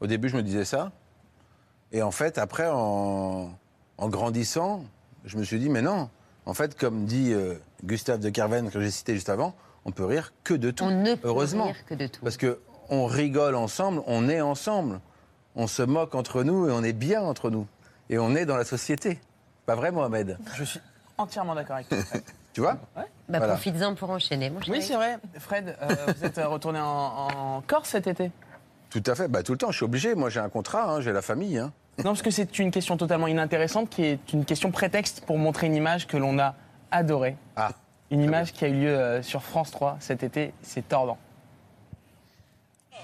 [0.00, 0.92] Au début, je me disais ça.
[1.92, 3.52] Et en fait, après, en,
[3.96, 4.84] en grandissant,
[5.24, 6.08] je me suis dit, mais non.
[6.46, 7.54] En fait, comme dit euh,
[7.84, 9.54] Gustave de Carven, que j'ai cité juste avant,
[9.84, 10.84] on peut rire que de tout.
[10.84, 11.66] On ne peut Heureusement.
[11.66, 12.20] rire que de tout.
[12.22, 15.00] Parce que on rigole ensemble, on est ensemble.
[15.56, 17.66] On se moque entre nous et on est bien entre nous.
[18.08, 19.20] Et on est dans la société.
[19.66, 20.38] Pas vrai, Mohamed?
[20.56, 20.80] Je suis
[21.18, 21.98] entièrement d'accord avec toi.
[22.52, 22.78] Tu vois?
[22.96, 23.46] Bah, Voilà.
[23.54, 24.58] profites-en pour enchaîner, mon.
[24.68, 25.18] Oui, c'est vrai.
[25.38, 28.32] Fred, euh, vous êtes euh, retourné en, en Corse cet été?
[28.90, 29.28] Tout à fait.
[29.28, 30.16] Bah, tout le temps, je suis obligé.
[30.16, 31.58] Moi, j'ai un contrat, hein, j'ai la famille.
[31.58, 31.72] hein.
[31.98, 35.66] Non, parce que c'est une question totalement inintéressante qui est une question prétexte pour montrer
[35.66, 36.54] une image que l'on a
[36.90, 37.36] adorée.
[37.56, 37.72] Ah.
[38.10, 41.18] Une image qui a eu lieu euh, sur France 3 cet été, c'est tordant.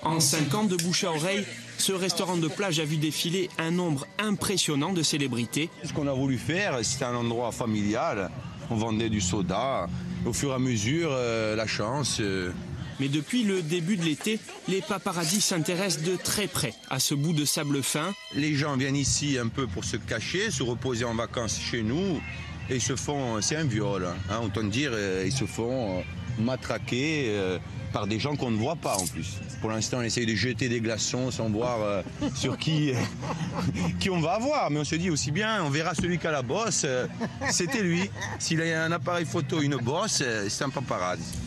[0.02, 1.44] En 5 ans de bouche à oreille,
[1.78, 5.70] ce restaurant de plage a vu défiler un nombre impressionnant de célébrités.
[5.84, 8.30] Ce qu'on a voulu faire, c'était un endroit familial.
[8.70, 9.86] On vendait du soda.
[10.24, 12.18] Au fur et à mesure, euh, la chance.
[12.20, 12.52] euh,
[13.00, 17.32] Mais depuis le début de l'été, les paparazzis s'intéressent de très près à ce bout
[17.32, 18.14] de sable fin.
[18.34, 22.20] Les gens viennent ici un peu pour se cacher, se reposer en vacances chez nous.
[22.68, 24.92] Et ils se font, c'est un viol, hein, autant dire,
[25.24, 26.02] ils se font euh,
[26.40, 27.58] matraqués euh,
[27.92, 29.34] par des gens qu'on ne voit pas en plus.
[29.60, 32.02] Pour l'instant, on essaye de jeter des glaçons sans voir euh,
[32.34, 32.92] sur qui,
[34.00, 34.70] qui on va avoir.
[34.70, 36.84] Mais on se dit aussi bien, on verra celui qui a la bosse.
[37.50, 38.10] C'était lui.
[38.40, 41.45] S'il a un appareil photo, une bosse, c'est un paparazzi.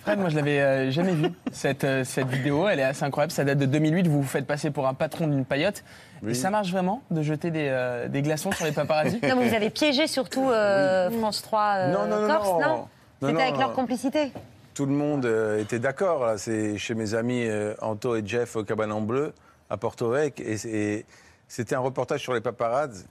[0.00, 3.32] Fred, moi je l'avais euh, jamais vu cette, euh, cette vidéo, elle est assez incroyable,
[3.32, 5.82] ça date de 2008, vous vous faites passer pour un patron d'une paillote.
[6.28, 9.48] Et ça marche vraiment de jeter des, euh, des glaçons sur les paparazzis Non, mais
[9.48, 12.60] vous avez piégé surtout euh, France 3 euh, Non, non, non, Corse, non.
[12.60, 12.88] non, Non,
[13.20, 14.32] C'était non, avec leur complicité
[14.74, 16.34] Tout le monde euh, était d'accord.
[16.36, 19.32] C'est chez mes amis euh, Anto et Jeff au Cabanon Bleu
[19.68, 20.38] à Porto Vec.
[20.38, 21.06] Et, et
[21.48, 23.04] c'était un reportage sur les paparazzi.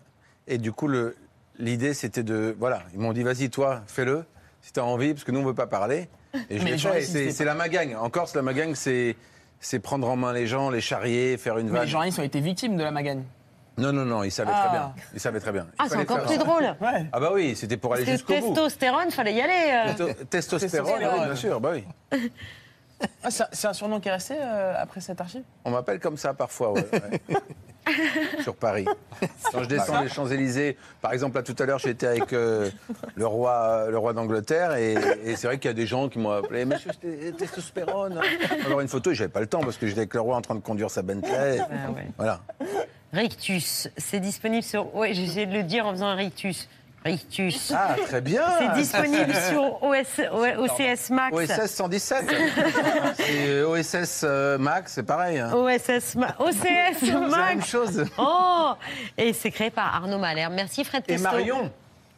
[0.48, 0.90] Et du coup,
[1.60, 2.56] l'idée, c'était de.
[2.58, 4.24] Voilà, ils m'ont dit vas-y, toi, fais-le,
[4.62, 6.08] si tu as envie, parce que nous, on ne veut pas parler.
[6.50, 7.32] Et je Mais l'ai fait.
[7.32, 7.96] C'est la magagne.
[7.96, 9.16] En Corse, la magagne, c'est.
[9.64, 11.82] C'est prendre en main les gens, les charrier, faire une Mais vanne.
[11.84, 13.22] les journalistes ont été victimes de la magagne.
[13.78, 14.62] Non, non, non, ils savaient Ah.
[14.68, 14.94] très bien.
[15.14, 15.68] Ils savaient très bien.
[15.70, 16.76] Il Ah, c'est encore faire plus drôle
[17.14, 18.48] Ah bah oui, c'était pour aller jusqu'au bout.
[18.56, 19.72] testostérone, fallait y aller.
[19.72, 19.94] euh.
[19.94, 21.86] Testo- Testostérone, oui, bien sûr, bah oui.
[23.24, 25.44] Ah, c'est c'est un surnom qui est resté euh, après cette archive?
[25.66, 27.38] On m'appelle comme ça parfois, ouais, ouais.
[28.44, 28.86] Sur Paris.
[29.52, 32.70] Quand je descends les Champs-Élysées, par exemple, là tout à l'heure, j'étais avec euh,
[33.16, 36.20] le roi, le roi d'Angleterre et, et c'est vrai qu'il y a des gens qui
[36.20, 36.92] m'ont appelé Monsieur
[37.38, 38.20] Testostérone.
[38.66, 40.42] Alors une photo, et j'avais pas le temps parce que j'étais avec le roi en
[40.42, 41.60] train de conduire sa Bentley.
[41.60, 42.08] Ah ouais.
[42.18, 42.42] Voilà.
[43.14, 44.96] Rictus, c'est disponible sur.
[44.96, 46.70] Ouais, j'ai essayé de le dire en faisant un rictus.
[47.04, 47.72] Rictus.
[47.76, 48.44] Ah, très bien.
[48.60, 50.20] C'est disponible sur OS,
[50.58, 51.36] OCS Max.
[51.36, 52.26] OSS 117.
[53.16, 54.26] c'est euh, OSS
[54.60, 55.40] Max, c'est pareil.
[55.40, 55.52] hein.
[55.54, 57.50] OSS Ma- OCS la Max.
[57.50, 58.06] même chose.
[58.18, 58.74] Oh
[59.18, 60.54] Et c'est créé par Arnaud Malherbe.
[60.54, 61.24] Merci Fred Et Testo.
[61.24, 61.72] Marion.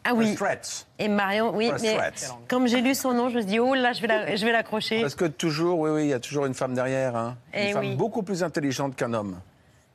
[0.06, 0.36] Ah oui.
[1.00, 1.72] Et Marion, oui.
[1.82, 1.98] Mais
[2.50, 4.46] comme j'ai lu son nom, je me suis dit, oh là, je vais la- je
[4.46, 5.00] vais l'accrocher.
[5.00, 7.16] Parce que toujours, oui, oui, il y a toujours une femme derrière.
[7.16, 7.38] hein.
[7.54, 7.96] Une Eh femme oui.
[7.96, 9.40] beaucoup plus intelligente qu'un homme.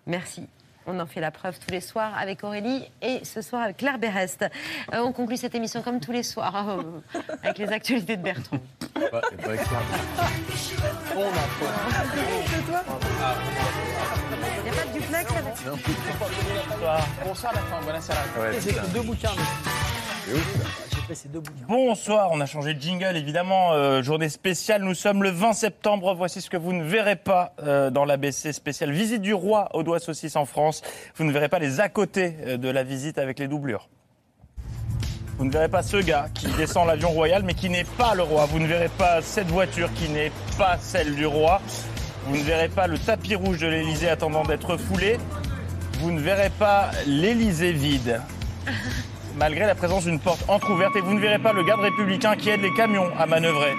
[0.06, 0.48] Merci.
[0.90, 3.98] On en fait la preuve tous les soirs avec Aurélie et ce soir avec Claire
[3.98, 4.46] Berest.
[4.94, 6.82] Euh, on conclut cette émission comme tous les soirs euh,
[7.42, 8.58] avec les actualités de Bertrand.
[8.96, 9.20] Il n'y a pas
[14.86, 15.54] de duplex avec?
[17.22, 17.52] Bonsoir
[18.94, 19.28] deux bouquins.
[21.08, 21.64] Bouquins.
[21.68, 26.14] Bonsoir, on a changé de jingle évidemment, euh, journée spéciale, nous sommes le 20 septembre,
[26.14, 29.82] voici ce que vous ne verrez pas euh, dans l'ABC spéciale visite du roi au
[29.82, 30.82] doigt saucisse en France,
[31.16, 33.88] vous ne verrez pas les à côté euh, de la visite avec les doublures.
[35.38, 38.22] Vous ne verrez pas ce gars qui descend l'avion royal mais qui n'est pas le
[38.22, 41.60] roi, vous ne verrez pas cette voiture qui n'est pas celle du roi,
[42.26, 45.16] vous ne verrez pas le tapis rouge de l'Elysée attendant d'être foulé,
[46.00, 48.20] vous ne verrez pas l'Elysée vide
[49.38, 52.50] malgré la présence d'une porte entr'ouverte et vous ne verrez pas le garde républicain qui
[52.50, 53.72] aide les camions à manœuvrer.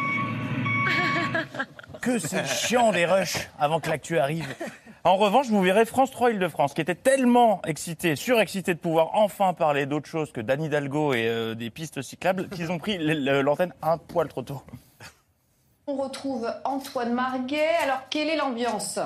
[2.02, 4.48] Que c'est chiant les rushs avant que l'actu arrive.
[5.04, 9.54] En revanche, vous verrez France 3 Île-de-France qui était tellement excité, surexcité de pouvoir enfin
[9.54, 13.74] parler d'autre chose que d'Anne Hidalgo et euh, des pistes cyclables qu'ils ont pris l'antenne
[13.82, 14.62] un poil trop tôt.
[15.88, 17.76] On retrouve Antoine Marguet.
[17.84, 19.00] Alors, quelle est l'ambiance?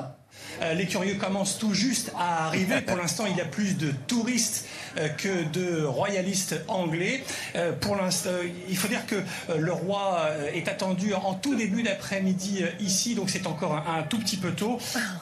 [0.61, 2.81] Euh, Les curieux commencent tout juste à arriver.
[2.81, 4.67] Pour l'instant, il y a plus de touristes
[4.97, 7.23] euh, que de royalistes anglais.
[7.55, 8.29] Euh, Pour l'instant,
[8.69, 9.15] il faut dire que
[9.57, 14.37] le roi est attendu en tout début d'après-midi ici, donc c'est encore un, tout petit
[14.37, 14.77] peu tôt.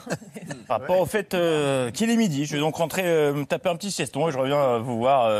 [0.68, 1.34] Par rapport au fait
[1.92, 4.78] qu'il est midi, je vais donc rentrer me taper un petit sieston et je reviens
[4.78, 5.30] vous voir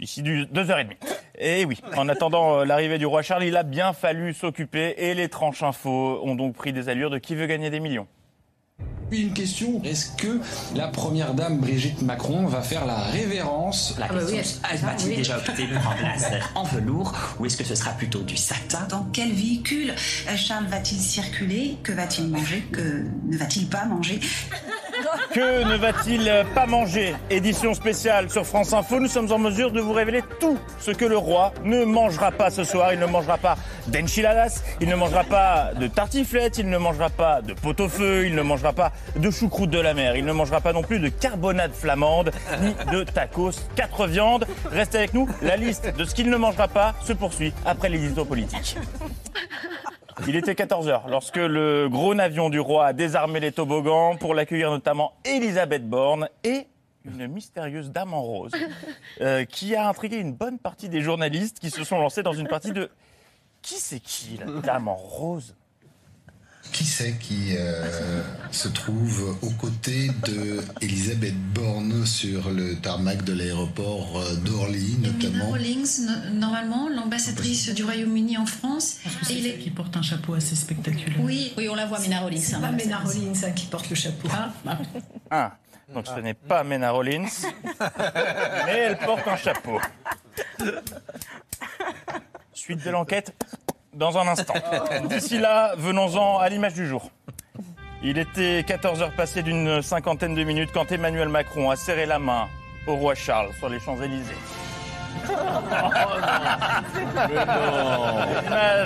[0.00, 0.96] d'ici du- deux heures et demie.
[1.38, 5.28] Et oui, en attendant l'arrivée du roi Charles, il a bien fallu s'occuper et les
[5.28, 8.06] tranches infos ont donc pris des allures de qui veut gagner des millions.
[9.14, 10.40] Puis une question, est-ce que
[10.74, 15.68] la première dame Brigitte Macron va faire la révérence La question, est-ce va-t-il déjà opter
[15.68, 18.88] pour un blazer en velours ou est-ce que ce sera plutôt du satin?
[18.90, 19.94] Dans quel véhicule
[20.28, 21.78] euh, Charles va-t-il circuler?
[21.84, 22.64] Que va-t-il manger?
[22.72, 24.18] Que ne va-t-il pas manger?
[25.32, 29.80] Que ne va-t-il pas manger Édition spéciale sur France Info, nous sommes en mesure de
[29.80, 32.92] vous révéler tout ce que le roi ne mangera pas ce soir.
[32.92, 33.56] Il ne mangera pas
[33.88, 38.42] d'enchiladas, il ne mangera pas de tartiflette, il ne mangera pas de pot-au-feu, il ne
[38.42, 41.72] mangera pas de choucroute de la mer, il ne mangera pas non plus de carbonade
[41.72, 42.30] flamande,
[42.60, 44.46] ni de tacos, quatre viandes.
[44.70, 48.24] Restez avec nous, la liste de ce qu'il ne mangera pas se poursuit après l'édito
[48.24, 48.76] politique.
[50.26, 54.70] Il était 14h lorsque le gros avion du roi a désarmé les toboggans pour l'accueillir
[54.70, 56.66] notamment Elisabeth Borne et
[57.04, 58.52] une mystérieuse dame en rose
[59.20, 62.48] euh, qui a intrigué une bonne partie des journalistes qui se sont lancés dans une
[62.48, 62.90] partie de
[63.60, 65.54] qui c'est qui la dame en rose?
[66.74, 68.20] Qui c'est qui euh,
[68.50, 75.50] se trouve aux côtés de Elisabeth Borne sur le tarmac de l'aéroport euh, d'Orly, notamment?
[75.50, 78.96] Rawlings, no- normalement, l'ambassadrice du Royaume-Uni en France.
[79.30, 81.20] Et il est- qui porte un chapeau assez spectaculaire.
[81.20, 82.40] Oui, oui, on la voit, Mina Rollins.
[82.40, 84.28] C'est hein, pas là, Mena c'est- Rawlings, hein, qui porte le chapeau.
[85.30, 85.56] Ah,
[85.94, 87.26] donc ce n'est pas Mena Rollins,
[88.66, 89.80] mais elle porte un chapeau.
[92.52, 93.32] Suite de l'enquête,
[93.96, 94.54] dans un instant.
[95.08, 97.10] D'ici là, venons-en à l'image du jour.
[98.02, 102.48] Il était 14h passées d'une cinquantaine de minutes quand Emmanuel Macron a serré la main
[102.86, 104.34] au roi Charles sur les Champs-Élysées.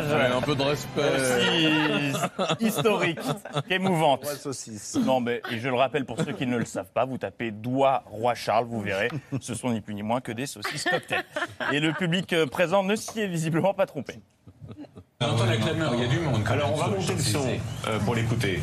[0.09, 1.03] Ouais, un peu de respect.
[2.61, 3.19] historique
[4.37, 4.97] saucisse.
[4.97, 7.51] Non, mais et je le rappelle pour ceux qui ne le savent pas, vous tapez
[7.51, 11.25] doigt roi Charles, vous verrez, ce sont ni plus ni moins que des saucisses cocktail.
[11.73, 14.15] Et le public euh, présent ne s'y est visiblement pas trompé.
[15.21, 16.45] On entend la clameur, il y a du monde.
[16.47, 17.45] Alors on va monter le son
[17.89, 18.63] euh, pour l'écouter.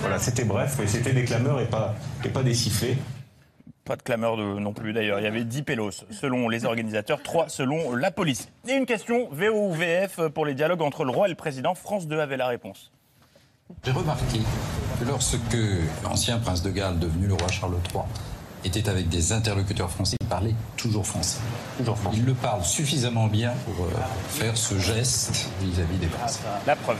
[0.00, 1.94] Voilà, c'était bref, mais c'était des clameurs et pas,
[2.24, 2.96] et pas des sifflets.
[3.84, 5.20] Pas de clameur de, non plus d'ailleurs.
[5.20, 8.48] Il y avait 10 pélos selon les organisateurs, 3 selon la police.
[8.66, 11.74] Et une question, VO ou VF, pour les dialogues entre le roi et le président.
[11.74, 12.92] France 2 avait la réponse.
[13.84, 14.38] J'ai remarqué
[14.98, 15.58] que lorsque
[16.02, 18.04] l'ancien prince de Galles, devenu le roi Charles III,
[18.64, 21.38] était avec des interlocuteurs français, il parlait toujours français.
[22.12, 23.90] Il le parle suffisamment bien pour euh,
[24.28, 26.40] faire ce geste vis-à-vis des Français.
[26.66, 26.96] La preuve.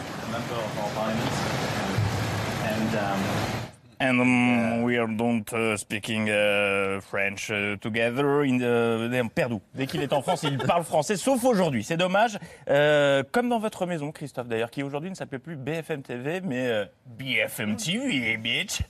[4.01, 8.45] And um, we are don't uh, speaking uh, French uh, together.
[8.45, 9.29] In the...
[9.35, 9.61] Perdou.
[9.75, 11.83] Dès qu'il est en France, il parle français, sauf aujourd'hui.
[11.83, 12.39] C'est dommage.
[12.71, 16.69] Euh, comme dans votre maison, Christophe, d'ailleurs, qui aujourd'hui ne s'appelle plus BFM TV, mais
[16.69, 18.83] euh, BFM TV, bitch.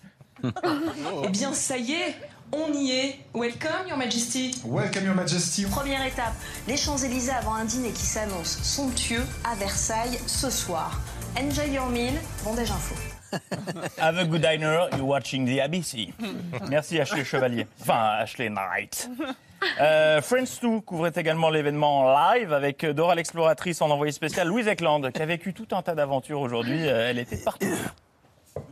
[1.25, 2.15] Eh bien, ça y est,
[2.53, 3.19] on y est.
[3.35, 4.55] Welcome, Your Majesty.
[4.65, 5.65] Welcome, Your Majesty.
[5.67, 6.35] Première étape,
[6.67, 11.01] les Champs-Élysées avant un dîner qui s'annonce somptueux à Versailles ce soir.
[11.39, 12.95] Enjoy your meal, bondage info.
[13.99, 16.13] Have a good dinner, you're watching the ABC.
[16.71, 17.67] Merci Ashley Chevalier.
[17.81, 19.09] Enfin, Ashley Knight.
[19.81, 24.69] Euh, Friends 2 couvrait également l'événement en live avec Dora l'exploratrice en envoyé spécial Louise
[24.69, 26.89] Eckland qui a vécu tout un tas d'aventures aujourd'hui.
[26.89, 27.67] Euh, Elle était partout.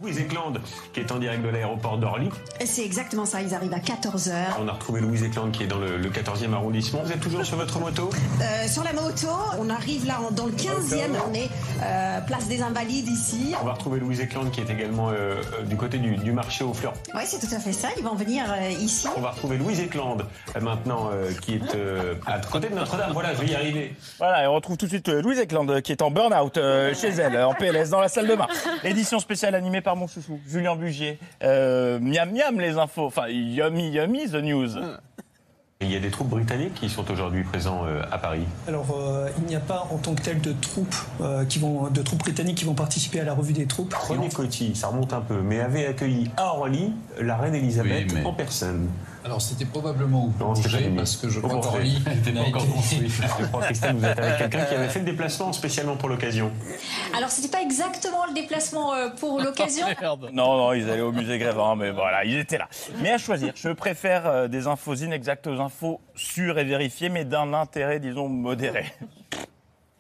[0.03, 0.55] Louise Eckland,
[0.93, 2.29] qui est en direct de l'aéroport d'Orly.
[2.65, 4.33] C'est exactement ça, ils arrivent à 14h.
[4.61, 7.03] On a retrouvé Louise Eckland qui est dans le, le 14e arrondissement.
[7.05, 8.11] Vous êtes toujours sur votre moto?
[8.43, 11.49] Euh, sur la moto, on arrive là en- dans le 15e, on est
[11.83, 13.55] euh, place des Invalides ici.
[13.61, 16.75] On va retrouver Louise Eckland qui est également euh, du côté du, du marché aux
[16.75, 16.95] fleurs.
[17.15, 19.07] Oui, c'est tout à fait ça, ils vont venir euh, ici.
[19.17, 20.19] On va retrouver Louise Eckland
[20.57, 23.11] euh, maintenant euh, qui est euh, à côté de Notre-Dame.
[23.13, 23.95] Voilà, je vais y arriver.
[24.19, 26.57] Voilà, et on retrouve tout de suite euh, Louise Eckland euh, qui est en burn-out
[26.59, 28.47] euh, chez elle, en PLS, dans la salle de bain.
[28.85, 31.19] Édition spéciale animée par mon chouchou, Julien Bugier.
[31.43, 34.71] Euh, miam miam les infos, enfin yummy yummy the news.
[35.83, 38.47] Il y a des troupes britanniques qui sont aujourd'hui présents euh, à Paris.
[38.67, 41.91] Alors, euh, il n'y a pas en tant que tel de troupes, euh, qui vont,
[41.91, 43.93] de troupes britanniques qui vont participer à la revue des troupes.
[43.93, 48.15] René Coty, ça remonte un peu, mais avait accueilli à Orly la reine Elisabeth Oui,
[48.21, 48.89] mais- en personne.
[49.27, 51.99] Alors c'était probablement au Non, c'était Bourget, parce que je crois qu'Orly
[52.33, 53.09] n'a encore été- construit.
[53.41, 56.53] Je crois, Christelle, vous êtes avec quelqu'un qui avait fait le déplacement spécialement pour l'occasion.
[57.17, 59.85] Alors, c'était pas exactement le déplacement euh, pour l'occasion.
[60.33, 62.69] Non, non, ils allaient au musée Grévin, mais voilà, ils étaient là.
[63.03, 67.25] Mais à choisir, je préfère euh, des infos inexactes aux infos sûres et vérifiées, mais
[67.25, 68.85] d'un intérêt, disons, modéré.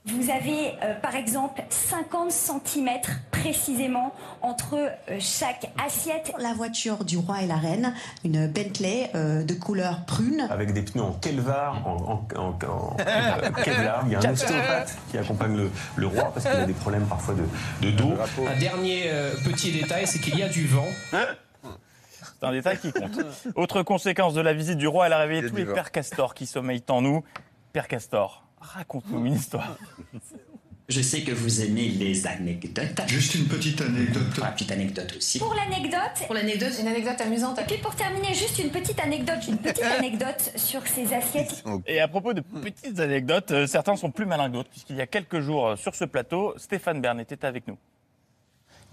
[0.06, 2.88] Vous avez euh, par exemple 50 cm
[3.32, 6.32] précisément entre euh, chaque assiette.
[6.38, 7.92] La voiture du roi et la reine,
[8.24, 10.46] une Bentley euh, de couleur prune.
[10.48, 12.96] Avec des pneus en Kelvar, en, en- en- en-
[13.64, 14.04] Kevlar.
[14.06, 17.06] Il y a un ostéopathe qui accompagne le, le roi parce qu'il a des problèmes
[17.06, 18.12] parfois de, de dos.
[18.48, 20.86] Un dernier euh, petit détail, c'est qu'il y a du vent.
[21.12, 23.10] C'est un détail qui compte.
[23.56, 26.46] Autre conséquence de la visite du roi, elle a réveillé tous les pères castors qui
[26.46, 27.24] sommeillent en nous.
[27.72, 29.76] Père Castor, raconte-nous une histoire.
[30.88, 33.02] Je sais que vous aimez les anecdotes.
[33.08, 34.22] Juste une petite anecdote.
[34.38, 35.40] Une petite anecdote aussi.
[35.40, 37.58] Pour l'anecdote, Pour l'anecdote, une anecdote amusante.
[37.58, 41.64] et puis pour terminer, juste une petite anecdote, une petite anecdote sur ces assiettes.
[41.88, 45.00] Et à propos de petites anecdotes, euh, certains sont plus malins que d'autres, puisqu'il y
[45.00, 47.76] a quelques jours euh, sur ce plateau, Stéphane Bern était avec nous.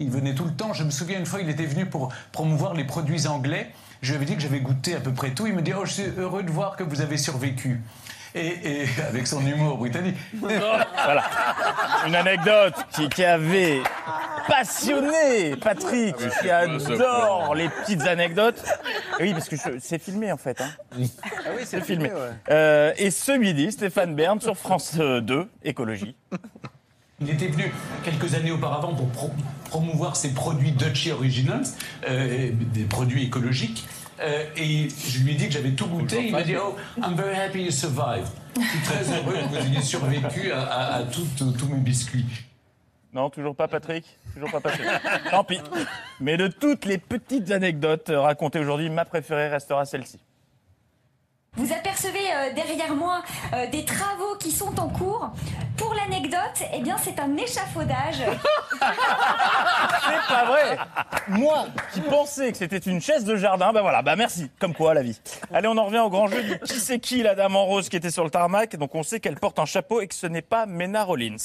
[0.00, 0.72] Il venait tout le temps.
[0.72, 3.70] Je me souviens une fois, il était venu pour promouvoir les produits anglais.
[4.02, 5.46] Je lui avais dit que j'avais goûté à peu près tout.
[5.46, 7.80] Il me dit Oh, je suis heureux de voir que vous avez survécu.
[8.36, 10.16] Et, et avec son humour britannique.
[10.34, 11.22] Voilà.
[12.06, 13.80] Une anecdote qui, qui avait
[14.48, 18.62] passionné Patrick, qui adore les petites anecdotes.
[19.20, 20.60] Oui, parce que c'est filmé en fait.
[20.60, 20.70] hein.
[20.92, 22.10] Ah oui, C'est filmé.
[22.50, 26.16] Euh, et ce midi, Stéphane Bern sur France 2, écologie.
[27.20, 27.72] Il était venu
[28.02, 29.30] quelques années auparavant pour pro-
[29.70, 31.64] promouvoir ses produits Dutchy Originals,
[32.08, 33.86] euh, des produits écologiques.
[34.20, 36.26] Euh, et je lui ai dit que j'avais tout goûté.
[36.26, 38.28] Il m'a dit Oh, I'm very happy you survived.
[38.56, 42.24] Je suis très heureux que vous ayez survécu à, à- à tous mes biscuits.
[43.12, 44.04] Non, toujours pas Patrick
[44.34, 44.86] Toujours pas Patrick.
[45.30, 45.60] Tant pis.
[46.20, 50.18] Mais de toutes les petites anecdotes racontées aujourd'hui, ma préférée restera celle-ci.
[51.56, 55.30] Vous apercevez euh, derrière moi euh, des travaux qui sont en cours.
[55.76, 58.22] Pour l'anecdote, eh bien, c'est un échafaudage.
[58.80, 60.76] C'est pas vrai
[61.28, 64.94] Moi, qui pensais que c'était une chaise de jardin, bah voilà, bah merci, comme quoi
[64.94, 65.20] la vie.
[65.52, 67.88] Allez, on en revient au grand jeu du qui c'est qui la dame en rose
[67.88, 68.76] qui était sur le tarmac.
[68.76, 71.36] Donc on sait qu'elle porte un chapeau et que ce n'est pas Mena Rollins.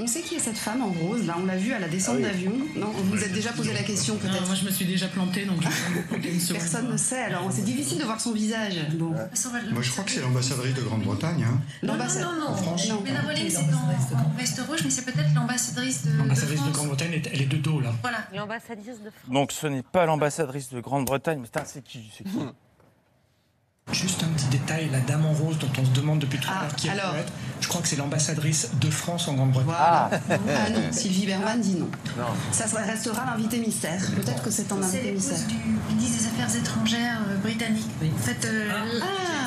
[0.00, 2.16] On sait qui est cette femme en rose, là, on l'a vue à la descente
[2.18, 2.24] Ah oui.
[2.24, 2.52] d'avion.
[2.74, 5.44] Non, vous vous êtes déjà posé la question peut-être moi je me suis déjà plantée
[5.44, 6.62] donc je vais me planter une seconde.
[6.62, 8.74] Personne ne sait, alors c'est difficile de voir son visage.
[8.94, 9.10] Bon.
[9.10, 11.44] Moi, je crois que c'est l'ambassadrice de Grande-Bretagne.
[11.44, 11.60] Hein.
[11.84, 12.04] Non, non,
[12.40, 13.02] non, En France non.
[13.02, 16.72] Mena c'est en, en veste rouge, mais c'est peut-être l'ambassadrice de, L'ambassadrice de de.
[16.72, 17.94] Grande-Bretagne, elle est- de dos là.
[18.02, 18.18] Voilà.
[18.34, 19.32] L'ambassadrice de France.
[19.32, 22.36] Donc ce n'est pas l'ambassadrice de Grande-Bretagne, mais c'est qui, c'est qui?
[23.92, 26.62] Juste un petit détail, la dame en rose dont on se demande depuis tout à
[26.62, 29.74] l'heure qui elle alors peut être, je crois que c'est l'ambassadrice de France en Grande-Bretagne.
[29.78, 30.10] Ah.
[30.30, 31.88] ah non, Sylvie Berman dit non.
[32.50, 34.00] Ça ça restera l'invité mystère.
[34.16, 35.46] Peut-être que c'est un C'est invité l'épouse mystère.
[35.48, 37.86] du ministre des Affaires étrangères euh, britannique.
[38.02, 38.70] En fait, euh,
[39.02, 39.43] Ah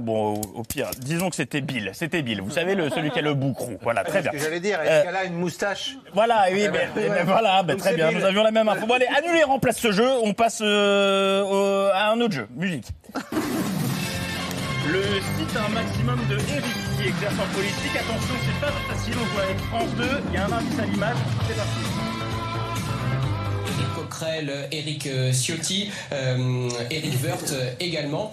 [0.00, 1.90] bon, au, au pire, disons que c'était Bill.
[1.92, 2.40] C'était Bill.
[2.40, 3.76] Vous savez, le, celui qui a le boucrou.
[3.82, 4.30] Voilà, très bien.
[4.32, 7.02] ce que j'allais dire, Euh, est-ce qu'elle a une moustache Voilà, oui, Eh ben, ben,
[7.06, 8.08] eh ben, voilà, ben, très bien.
[8.08, 8.18] Bill.
[8.18, 8.86] Nous avions la même info.
[8.86, 10.08] Bon, allez, annulez, remplace ce jeu.
[10.22, 12.46] On passe euh, au- à un autre jeu.
[12.56, 12.86] Musique.
[14.88, 16.64] Le site un maximum de Eric
[16.96, 17.96] qui exerce en politique.
[17.96, 19.14] Attention, c'est pas facile.
[19.20, 20.04] On joue avec France 2.
[20.28, 21.16] Il y a un indice à l'image.
[21.48, 21.95] C'est parti.
[24.06, 28.32] Coquerel, Éric euh, Ciotti, euh, Éric Woerth euh, également.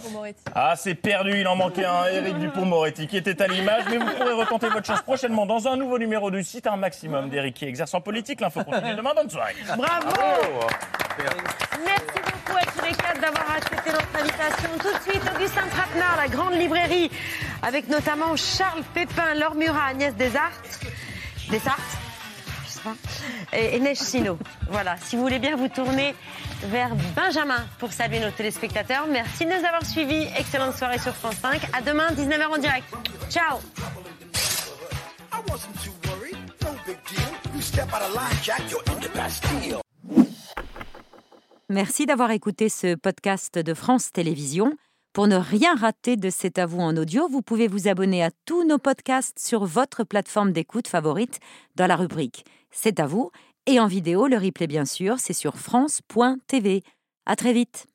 [0.54, 4.12] Ah, c'est perdu, il en manquait un, Éric Dupont-Moretti, qui était à l'image, mais vous
[4.18, 7.66] pourrez retenter votre chance prochainement dans un nouveau numéro du site Un Maximum d'Éric qui
[7.66, 8.42] exerce en politique.
[8.42, 9.54] L'info continue demain, bonne soirée.
[9.66, 10.10] Bravo
[11.84, 14.70] Merci beaucoup à tous les quatre d'avoir accepté notre invitation.
[14.80, 17.10] Tout de suite, Augustin Trapenard, la grande librairie,
[17.62, 20.80] avec notamment Charles Pépin, Laure Murat, Agnès Desartes.
[21.50, 22.13] Desartes
[22.84, 22.96] pas.
[23.52, 24.38] Et, et Neige Sino.
[24.70, 26.16] Voilà, si vous voulez bien vous tourner
[26.64, 29.08] vers Benjamin pour saluer nos téléspectateurs.
[29.10, 30.28] Merci de nous avoir suivis.
[30.38, 31.62] Excellente soirée sur France 5.
[31.74, 32.88] À demain, 19h en direct.
[33.30, 33.60] Ciao
[41.70, 44.78] Merci d'avoir écouté ce podcast de France Télévisions.
[45.14, 48.32] Pour ne rien rater de C'est à vous en audio, vous pouvez vous abonner à
[48.46, 51.40] tous nos podcasts sur votre plateforme d'écoute favorite
[51.76, 53.32] dans la rubrique C'est à vous
[53.66, 56.84] et en vidéo, le replay bien sûr, c'est sur France.tv.
[57.26, 57.88] À très vite.